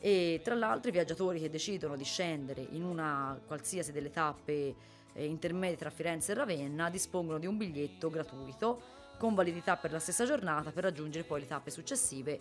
E 0.00 0.40
tra 0.42 0.54
l'altro 0.54 0.88
i 0.88 0.92
viaggiatori 0.92 1.38
che 1.38 1.50
decidono 1.50 1.94
di 1.94 2.04
scendere 2.04 2.66
in 2.70 2.84
una 2.84 3.38
qualsiasi 3.46 3.92
delle 3.92 4.10
tappe 4.10 4.74
eh, 5.12 5.24
intermedie 5.24 5.76
tra 5.76 5.90
Firenze 5.90 6.32
e 6.32 6.34
Ravenna 6.34 6.88
dispongono 6.88 7.38
di 7.38 7.46
un 7.46 7.56
biglietto 7.56 8.08
gratuito 8.08 8.96
con 9.18 9.34
validità 9.34 9.76
per 9.76 9.90
la 9.90 9.98
stessa 9.98 10.24
giornata 10.24 10.70
per 10.70 10.84
raggiungere 10.84 11.24
poi 11.24 11.40
le 11.40 11.46
tappe 11.48 11.70
successive 11.70 12.38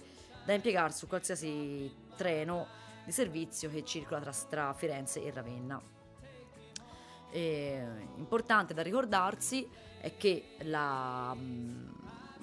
da 0.48 0.54
impiegare 0.54 0.94
su 0.94 1.08
qualsiasi 1.08 1.94
treno 2.16 2.68
di 3.04 3.12
servizio 3.12 3.70
che 3.70 3.84
circola 3.84 4.22
tra, 4.22 4.32
tra 4.32 4.74
Firenze 4.74 5.22
e 5.22 5.30
Ravenna. 5.30 5.82
E, 7.30 7.86
importante 8.16 8.74
da 8.74 8.82
ricordarsi 8.82 9.68
è 10.00 10.16
che 10.16 10.56
la, 10.60 11.36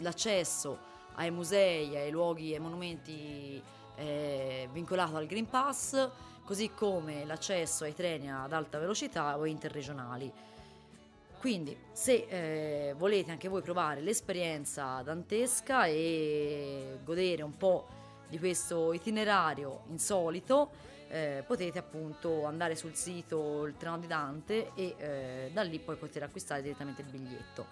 l'accesso 0.01 0.79
ai 1.15 1.31
musei, 1.31 1.97
ai 1.97 2.11
luoghi, 2.11 2.53
ai 2.53 2.61
monumenti 2.61 3.63
eh, 3.97 4.69
vincolato 4.71 5.17
al 5.17 5.25
Green 5.25 5.49
Pass, 5.49 6.07
così 6.45 6.73
come 6.75 7.25
l'accesso 7.25 7.85
ai 7.85 7.95
treni 7.95 8.31
ad 8.31 8.53
alta 8.53 8.79
velocità 8.79 9.39
o 9.39 9.47
interregionali. 9.47 10.31
Quindi, 11.39 11.75
se 11.93 12.27
eh, 12.29 12.95
volete 12.99 13.31
anche 13.31 13.49
voi 13.49 13.63
provare 13.63 14.01
l'esperienza 14.01 15.01
dantesca 15.03 15.87
e 15.87 16.99
godere 17.03 17.43
un 17.43 17.57
po' 17.57 17.94
di 18.29 18.39
questo 18.39 18.93
itinerario 18.93 19.83
insolito, 19.89 20.71
eh, 21.09 21.45
potete 21.47 21.79
appunto 21.79 22.45
andare 22.45 22.75
sul 22.75 22.95
sito 22.95 23.65
Il 23.67 23.77
Treno 23.77 23.99
di 23.99 24.07
Dante 24.07 24.73
e 24.75 24.95
eh, 24.99 25.51
da 25.53 25.63
lì 25.63 25.79
poi 25.79 25.97
poter 25.97 26.25
acquistare 26.25 26.63
direttamente 26.63 27.03
il 27.03 27.09
biglietto. 27.09 27.67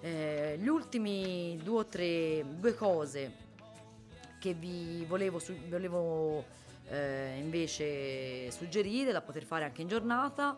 Eh, 0.00 0.56
gli 0.60 0.68
ultimi 0.68 1.58
due 1.62 1.78
o 1.78 1.86
tre 1.86 2.44
due 2.46 2.74
cose 2.74 3.44
che 4.38 4.52
vi 4.52 5.04
volevo, 5.06 5.38
su, 5.38 5.54
volevo 5.68 6.44
eh, 6.88 7.36
invece 7.38 8.50
suggerire 8.50 9.12
da 9.12 9.20
poter 9.20 9.44
fare 9.44 9.64
anche 9.64 9.82
in 9.82 9.88
giornata. 9.88 10.56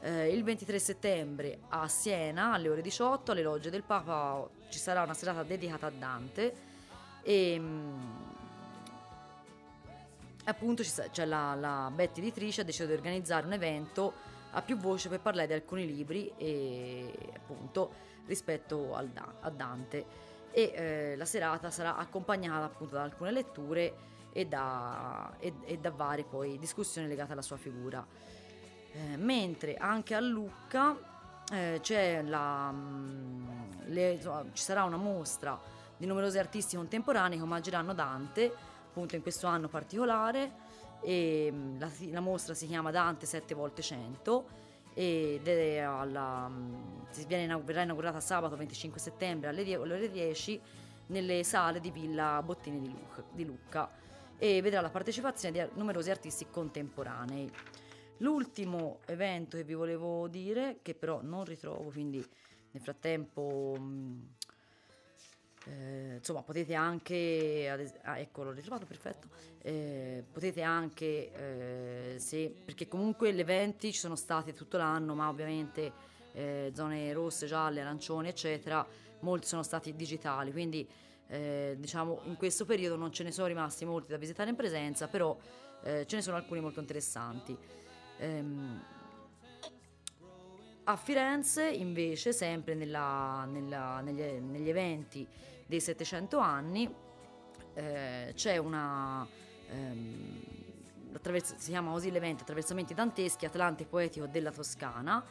Eh, 0.00 0.32
il 0.32 0.42
23 0.42 0.78
settembre 0.80 1.60
a 1.68 1.86
Siena 1.86 2.52
alle 2.52 2.68
ore 2.68 2.82
18 2.82 3.30
alle 3.30 3.42
logge 3.42 3.70
del 3.70 3.84
Papa 3.84 4.48
ci 4.68 4.78
sarà 4.80 5.02
una 5.02 5.14
serata 5.14 5.44
dedicata 5.44 5.86
a 5.86 5.92
Dante 5.96 6.54
e 7.22 7.56
mm, 7.56 8.00
appunto 10.44 10.82
c'è 10.82 11.24
la, 11.24 11.54
la 11.54 11.90
Betty 11.94 12.20
editrice 12.20 12.62
ha 12.62 12.64
deciso 12.64 12.86
di 12.86 12.92
organizzare 12.92 13.46
un 13.46 13.52
evento 13.52 14.12
a 14.52 14.62
più 14.62 14.76
voce 14.76 15.08
per 15.08 15.20
parlare 15.20 15.46
di 15.46 15.52
alcuni 15.54 15.86
libri 15.86 16.32
e 16.36 17.12
appunto 17.34 18.10
rispetto 18.26 18.94
al, 18.94 19.10
a 19.40 19.50
Dante 19.50 20.30
e 20.50 20.72
eh, 20.74 21.16
la 21.16 21.24
serata 21.24 21.70
sarà 21.70 21.96
accompagnata 21.96 22.64
appunto 22.64 22.94
da 22.94 23.02
alcune 23.02 23.30
letture 23.30 24.10
e 24.32 24.46
da, 24.46 25.34
e, 25.38 25.52
e 25.64 25.78
da 25.78 25.90
varie 25.90 26.24
poi 26.24 26.58
discussioni 26.58 27.06
legate 27.06 27.32
alla 27.32 27.42
sua 27.42 27.56
figura. 27.56 28.04
Eh, 28.94 29.16
mentre 29.16 29.76
anche 29.76 30.14
a 30.14 30.20
Lucca 30.20 30.94
eh, 31.50 32.22
la, 32.24 32.70
mm, 32.70 33.48
le, 33.86 34.20
ci 34.52 34.62
sarà 34.62 34.84
una 34.84 34.96
mostra 34.96 35.58
di 35.96 36.06
numerosi 36.06 36.38
artisti 36.38 36.76
contemporanei 36.76 37.38
che 37.38 37.42
omaggeranno 37.44 37.94
Dante, 37.94 38.52
appunto 38.92 39.16
in 39.16 39.22
questo 39.22 39.46
anno 39.46 39.68
particolare, 39.68 40.52
e 41.00 41.48
mm, 41.50 41.80
la, 41.80 41.90
la 42.10 42.20
mostra 42.20 42.52
si 42.52 42.66
chiama 42.66 42.90
Dante 42.90 43.24
7 43.24 43.54
volte 43.54 43.80
100 43.80 44.60
ed 44.94 45.48
è 45.48 45.78
alla, 45.78 46.50
viene, 47.26 47.56
verrà 47.62 47.82
inaugurata 47.82 48.20
sabato 48.20 48.56
25 48.56 49.00
settembre 49.00 49.48
alle 49.48 49.76
ore 49.76 50.10
10 50.10 50.60
nelle 51.06 51.42
sale 51.44 51.80
di 51.80 51.90
Villa 51.90 52.42
Bottini 52.42 52.80
di 52.80 52.90
Lucca, 52.90 53.24
di 53.32 53.44
Lucca 53.46 53.90
e 54.36 54.60
vedrà 54.60 54.82
la 54.82 54.90
partecipazione 54.90 55.66
di 55.66 55.70
numerosi 55.78 56.10
artisti 56.10 56.46
contemporanei. 56.50 57.50
L'ultimo 58.18 58.98
evento 59.06 59.56
che 59.56 59.64
vi 59.64 59.74
volevo 59.74 60.28
dire, 60.28 60.78
che 60.82 60.94
però 60.94 61.20
non 61.22 61.44
ritrovo, 61.44 61.90
quindi 61.90 62.24
nel 62.72 62.82
frattempo 62.82 63.74
eh, 65.64 66.16
insomma 66.16 66.42
potete 66.42 66.74
anche 66.74 67.92
ah, 68.02 68.18
ecco 68.18 68.42
l'ho 68.42 68.52
ritrovato 68.52 68.86
perfetto. 68.86 69.28
Eh, 69.62 70.24
potete 70.30 70.62
anche 70.62 71.32
eh, 71.32 72.18
se 72.18 72.52
perché 72.64 72.88
comunque 72.88 73.32
gli 73.32 73.40
eventi 73.40 73.92
ci 73.92 73.98
sono 74.00 74.16
stati 74.16 74.52
tutto 74.52 74.76
l'anno 74.76 75.14
ma 75.14 75.28
ovviamente 75.28 75.92
eh, 76.32 76.72
zone 76.74 77.12
rosse 77.12 77.46
gialle 77.46 77.80
arancioni 77.80 78.28
eccetera 78.28 78.84
molti 79.20 79.46
sono 79.46 79.62
stati 79.62 79.94
digitali. 79.94 80.50
Quindi 80.50 80.88
eh, 81.28 81.76
diciamo 81.78 82.22
in 82.24 82.36
questo 82.36 82.64
periodo 82.64 82.96
non 82.96 83.12
ce 83.12 83.22
ne 83.22 83.30
sono 83.30 83.46
rimasti 83.46 83.84
molti 83.84 84.08
da 84.08 84.16
visitare 84.16 84.50
in 84.50 84.56
presenza 84.56 85.06
però 85.06 85.36
eh, 85.84 86.06
ce 86.06 86.16
ne 86.16 86.22
sono 86.22 86.36
alcuni 86.36 86.60
molto 86.60 86.80
interessanti. 86.80 87.56
Ehm, 88.18 88.82
a 90.84 90.96
Firenze 90.96 91.68
invece 91.68 92.32
sempre 92.32 92.74
nella, 92.74 93.44
nella, 93.48 94.00
negli, 94.00 94.22
negli 94.40 94.68
eventi 94.68 95.26
dei 95.66 95.80
700 95.80 96.38
anni, 96.38 96.92
eh, 97.74 98.32
c'è 98.34 98.56
una... 98.56 99.26
Ehm, 99.68 100.40
si 101.44 101.70
chiama 101.70 101.92
così 101.92 102.10
l'evento 102.10 102.42
Attraversamenti 102.42 102.94
danteschi 102.94 103.44
Atlante 103.44 103.84
poetico 103.84 104.26
della 104.26 104.50
Toscana, 104.50 105.22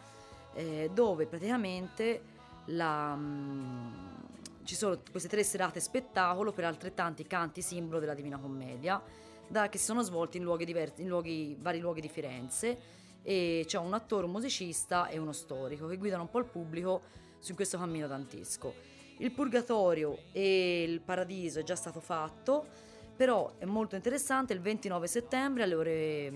eh, 0.54 0.90
dove 0.94 1.26
praticamente 1.26 2.22
la, 2.66 3.16
mh, 3.16 3.22
mm, 3.22 4.64
ci 4.64 4.76
sono 4.76 5.00
queste 5.10 5.28
tre 5.28 5.44
serate 5.44 5.80
spettacolo 5.80 6.54
per 6.54 6.66
altrettanti 6.66 7.26
canti 7.26 7.62
simbolo 7.62 8.00
della 8.00 8.14
Divina 8.14 8.38
Commedia, 8.38 9.02
da, 9.48 9.68
che 9.70 9.78
sono 9.78 10.02
svolti 10.02 10.38
in, 10.38 10.44
luoghi 10.44 10.66
diversi, 10.66 11.02
in 11.02 11.10
luoghi, 11.10 11.58
vari 11.60 11.80
luoghi 11.80 12.00
di 12.00 12.08
Firenze 12.08 13.01
e 13.24 13.64
c'è 13.68 13.78
un 13.78 13.94
attore, 13.94 14.26
un 14.26 14.32
musicista 14.32 15.08
e 15.08 15.18
uno 15.18 15.32
storico 15.32 15.88
che 15.88 15.98
guidano 15.98 16.24
un 16.24 16.30
po' 16.30 16.40
il 16.40 16.46
pubblico 16.46 17.02
su 17.40 17.54
questo 17.56 17.78
cammino 17.78 18.08
dantesco. 18.08 18.74
Il 19.18 19.32
purgatorio 19.32 20.18
e 20.32 20.84
il 20.84 21.02
paradiso 21.02 21.60
è 21.60 21.64
già 21.64 21.76
stato 21.76 22.00
fatto, 22.00 22.66
però 23.16 23.54
è 23.58 23.66
molto 23.66 23.96
interessante, 23.96 24.54
il 24.54 24.62
29 24.62 25.08
settembre 25.08 25.64
alle 25.64 25.76
ore 25.76 26.34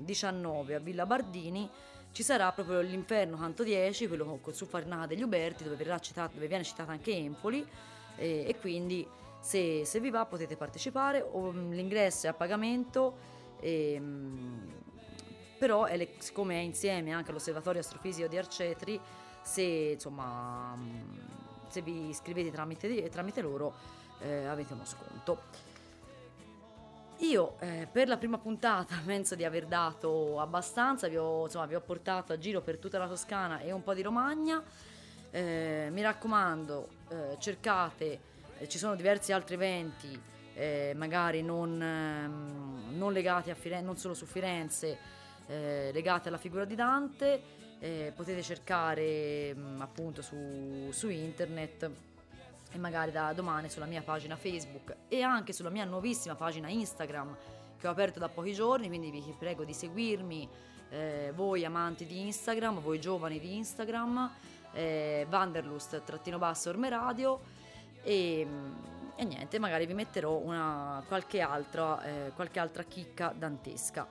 19 0.00 0.74
a 0.74 0.78
Villa 0.78 1.06
Bardini 1.06 1.68
ci 2.12 2.22
sarà 2.22 2.50
proprio 2.52 2.80
l'inferno 2.80 3.36
canto 3.36 3.62
10, 3.62 4.08
quello 4.08 4.38
con 4.40 4.52
su 4.52 4.66
Farnata 4.66 5.06
degli 5.06 5.22
Uberti, 5.22 5.64
dove, 5.64 5.76
citato, 6.00 6.34
dove, 6.34 6.48
viene 6.48 6.64
citata 6.64 6.90
anche 6.90 7.14
Empoli. 7.14 7.64
E, 8.16 8.44
e 8.48 8.58
quindi 8.58 9.06
se, 9.40 9.84
se, 9.84 10.00
vi 10.00 10.10
va 10.10 10.24
potete 10.26 10.56
partecipare, 10.56 11.20
o, 11.20 11.50
l'ingresso 11.50 12.26
è 12.26 12.30
a 12.30 12.34
pagamento, 12.34 13.16
e, 13.60 14.02
però 15.58 15.84
è 15.84 16.08
siccome 16.18 16.54
è 16.54 16.62
insieme 16.62 17.12
anche 17.12 17.30
all'osservatorio 17.30 17.80
astrofisico 17.80 18.28
di 18.28 18.38
Arcetri, 18.38 19.00
se 19.42 19.62
insomma 19.62 20.76
se 21.68 21.82
vi 21.82 22.08
iscrivete 22.08 22.50
tramite, 22.50 23.08
tramite 23.08 23.40
loro 23.40 23.74
eh, 24.20 24.46
avete 24.46 24.72
uno 24.72 24.84
sconto. 24.84 25.66
Io 27.22 27.56
eh, 27.58 27.88
per 27.90 28.06
la 28.06 28.16
prima 28.16 28.38
puntata 28.38 28.94
penso 29.04 29.34
di 29.34 29.44
aver 29.44 29.66
dato 29.66 30.40
abbastanza, 30.40 31.08
vi 31.08 31.16
ho, 31.16 31.44
insomma, 31.44 31.66
vi 31.66 31.74
ho, 31.74 31.80
portato 31.80 32.32
a 32.32 32.38
giro 32.38 32.60
per 32.60 32.78
tutta 32.78 32.98
la 32.98 33.08
Toscana 33.08 33.58
e 33.60 33.72
un 33.72 33.82
po' 33.82 33.94
di 33.94 34.02
Romagna. 34.02 34.62
Eh, 35.30 35.88
mi 35.90 36.00
raccomando, 36.00 36.88
eh, 37.08 37.36
cercate, 37.38 38.20
eh, 38.58 38.68
ci 38.68 38.78
sono 38.78 38.94
diversi 38.94 39.32
altri 39.32 39.54
eventi, 39.54 40.18
eh, 40.54 40.92
magari 40.96 41.42
non, 41.42 41.80
ehm, 41.82 42.96
non, 42.96 43.12
legati 43.12 43.50
a 43.50 43.54
Firenze, 43.54 43.84
non 43.84 43.96
solo 43.98 44.14
su 44.14 44.24
Firenze, 44.24 45.16
eh, 45.48 45.90
legati 45.92 46.28
alla 46.28 46.38
figura 46.38 46.64
di 46.64 46.74
Dante. 46.74 47.56
potete 48.14 48.42
cercare 48.42 49.54
mh, 49.54 49.60
mm, 49.60 49.80
appunto 49.80 50.22
su, 50.22 50.88
su 50.90 51.08
internet 51.08 51.90
e 52.72 52.78
magari 52.78 53.10
da 53.10 53.32
domani 53.32 53.68
sulla 53.68 53.86
mia 53.86 54.02
pagina 54.02 54.36
Facebook 54.36 54.94
e 55.08 55.22
anche 55.22 55.52
sulla 55.52 55.70
mia 55.70 55.84
nuovissima 55.84 56.34
pagina 56.34 56.68
Instagram 56.68 57.36
che 57.78 57.86
ho 57.86 57.90
aperto 57.90 58.18
da 58.18 58.28
pochi 58.28 58.52
giorni, 58.52 58.88
quindi 58.88 59.10
vi 59.10 59.34
prego 59.38 59.64
di 59.64 59.72
seguirmi, 59.72 60.48
eh, 60.90 61.32
voi 61.34 61.64
amanti 61.64 62.06
di 62.06 62.26
Instagram, 62.26 62.80
voi 62.80 63.00
giovani 63.00 63.38
di 63.38 63.56
Instagram, 63.56 64.30
eh, 64.72 65.26
Vanderlust 65.28 66.02
trattino 66.04 66.38
basso 66.38 66.70
Orme 66.70 66.88
Radio 66.88 67.40
e, 68.02 68.46
e, 69.14 69.24
niente, 69.24 69.58
magari 69.58 69.86
vi 69.86 69.94
metterò 69.94 70.36
una, 70.36 71.02
qualche, 71.06 71.40
altra, 71.40 72.02
eh, 72.02 72.32
qualche 72.34 72.58
altra 72.58 72.82
chicca 72.82 73.32
dantesca. 73.36 74.06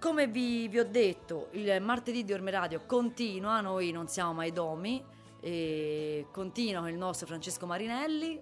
Come 0.00 0.28
vi, 0.28 0.68
vi 0.68 0.78
ho 0.78 0.84
detto, 0.84 1.48
il 1.52 1.82
martedì 1.82 2.22
di 2.22 2.32
Orme 2.32 2.52
Radio 2.52 2.82
continua, 2.86 3.60
noi 3.60 3.90
non 3.90 4.06
siamo 4.06 4.32
mai 4.32 4.52
domi, 4.52 5.04
continua 6.30 6.82
con 6.82 6.90
il 6.90 6.96
nostro 6.96 7.26
Francesco 7.26 7.66
Marinelli. 7.66 8.40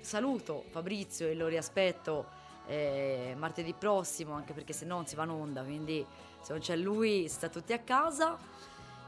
Saluto 0.00 0.66
Fabrizio 0.70 1.26
e 1.26 1.34
lo 1.34 1.48
riaspetto 1.48 2.26
eh, 2.68 3.34
martedì 3.36 3.74
prossimo, 3.74 4.34
anche 4.34 4.52
perché 4.52 4.72
se 4.72 4.84
no 4.84 4.94
non 4.94 5.06
si 5.08 5.16
va 5.16 5.24
in 5.24 5.30
onda, 5.30 5.64
quindi 5.64 6.06
se 6.40 6.52
non 6.52 6.60
c'è 6.60 6.76
lui 6.76 7.26
sta 7.26 7.48
tutti 7.48 7.72
a 7.72 7.80
casa. 7.80 8.38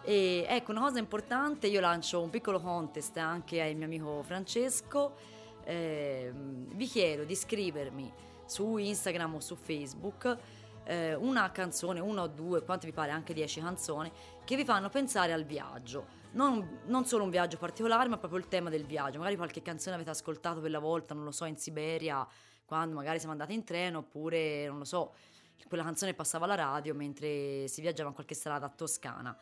E 0.03 0.45
ecco 0.49 0.73
una 0.73 0.81
cosa 0.81 0.99
importante, 0.99 1.69
io 1.69 1.79
lancio 1.79 2.21
un 2.21 2.31
piccolo 2.31 2.61
contest 2.61 3.17
anche 3.17 3.63
al 3.63 3.77
mio 3.77 3.87
amico 3.87 4.25
Francesco. 4.25 5.15
Eh, 5.63 6.33
vi 6.35 6.87
chiedo 6.87 7.23
di 7.23 7.33
iscrivermi 7.33 8.13
su 8.45 8.77
Instagram 8.77 9.37
o 9.37 9.41
su 9.41 9.55
Facebook 9.55 10.37
eh, 10.85 11.15
una 11.15 11.51
canzone, 11.51 12.01
una 12.01 12.23
o 12.23 12.27
due, 12.29 12.63
quanto 12.63 12.87
vi 12.87 12.93
pare, 12.93 13.11
anche 13.11 13.35
dieci 13.35 13.61
canzoni, 13.61 14.11
che 14.45 14.57
vi 14.57 14.65
fanno 14.65 14.89
pensare 14.89 15.33
al 15.33 15.45
viaggio. 15.45 16.23
Non, 16.33 16.81
non, 16.87 17.05
solo 17.07 17.25
un 17.25 17.31
viaggio 17.31 17.59
particolare, 17.59 18.09
ma 18.09 18.19
proprio 18.19 18.41
il 18.41 18.49
tema 18.49 18.71
del 18.71 18.85
viaggio. 18.85 19.19
Magari 19.19 19.37
qualche 19.37 19.63
canzone 19.63 19.95
avete 19.95 20.11
ascoltato 20.11 20.61
per 20.61 20.71
la 20.71 20.81
volta, 20.81 21.15
non 21.15 21.25
lo 21.25 21.31
so, 21.31 21.45
in 21.45 21.57
Siberia, 21.57 22.27
quando 22.65 22.95
magari 22.97 23.19
siamo 23.19 23.33
andati 23.33 23.55
in 23.55 23.65
treno, 23.65 23.99
oppure, 23.99 24.67
non 24.67 24.79
lo 24.79 24.85
so, 24.85 25.15
quella 25.69 25.85
canzone 25.85 26.15
passava 26.15 26.45
alla 26.45 26.57
radio 26.57 26.95
mentre 26.95 27.69
si 27.69 27.81
viaggiava 27.81 28.09
in 28.09 28.15
qualche 28.15 28.35
strada 28.35 28.69
Toscana. 28.69 29.37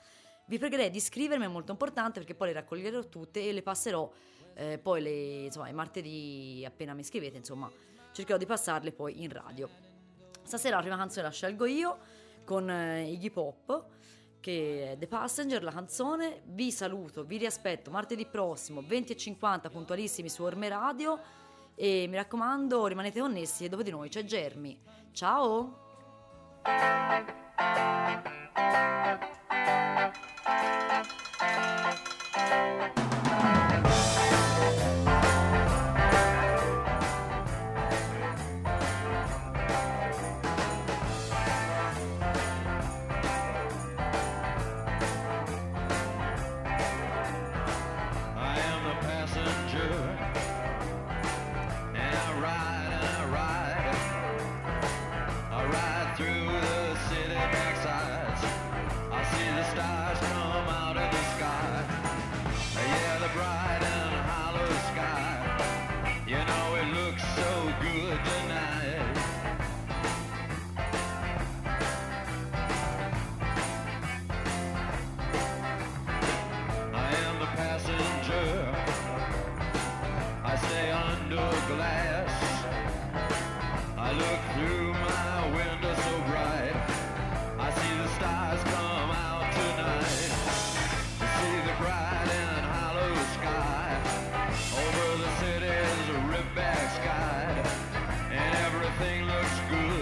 Vi 0.47 0.59
pregherei 0.59 0.91
di 0.91 0.99
iscrivermi, 0.99 1.45
è 1.45 1.49
molto 1.49 1.73
importante 1.73 2.19
perché 2.19 2.35
poi 2.35 2.49
le 2.49 2.55
raccoglierò 2.55 3.09
tutte 3.09 3.47
e 3.47 3.53
le 3.53 3.63
passerò 3.63 4.11
eh, 4.55 4.79
poi 4.79 5.01
le, 5.01 5.45
insomma, 5.45 5.71
martedì 5.73 6.63
appena 6.67 6.95
mi 6.95 7.01
iscrivete, 7.01 7.37
insomma, 7.37 7.71
cercherò 8.13 8.39
di 8.39 8.47
passarle 8.47 8.93
poi 8.93 9.23
in 9.23 9.31
radio. 9.31 9.92
Stasera 10.43 10.77
la 10.77 10.83
prima 10.83 10.97
canzone 10.97 11.27
la 11.27 11.33
scelgo 11.33 11.67
io 11.67 11.99
con 12.45 12.69
eh, 12.69 13.11
Iggy 13.11 13.31
Pop 13.31 13.91
che 14.43 14.93
è 14.93 14.99
The 14.99 15.07
Passenger, 15.07 15.63
la 15.63 15.71
canzone. 15.71 16.43
Vi 16.47 16.73
saluto, 16.73 17.25
vi 17.25 17.39
riaspetto 17.39 17.91
martedì 17.91 18.27
prossimo 18.27 18.81
20.50 18.83 19.71
puntualissimi 19.71 20.29
su 20.29 20.43
Orme 20.43 20.69
Radio 20.69 21.19
e 21.77 22.07
mi 22.09 22.17
raccomando 22.17 22.87
rimanete 22.87 23.21
connessi 23.21 23.65
e 23.65 23.69
dopo 23.69 23.83
di 23.83 23.91
noi 23.91 24.09
c'è 24.09 24.25
Germi. 24.25 24.79
Ciao! 25.13 25.79
everything 99.03 99.27
looks 99.27 99.61
good. 99.69 100.02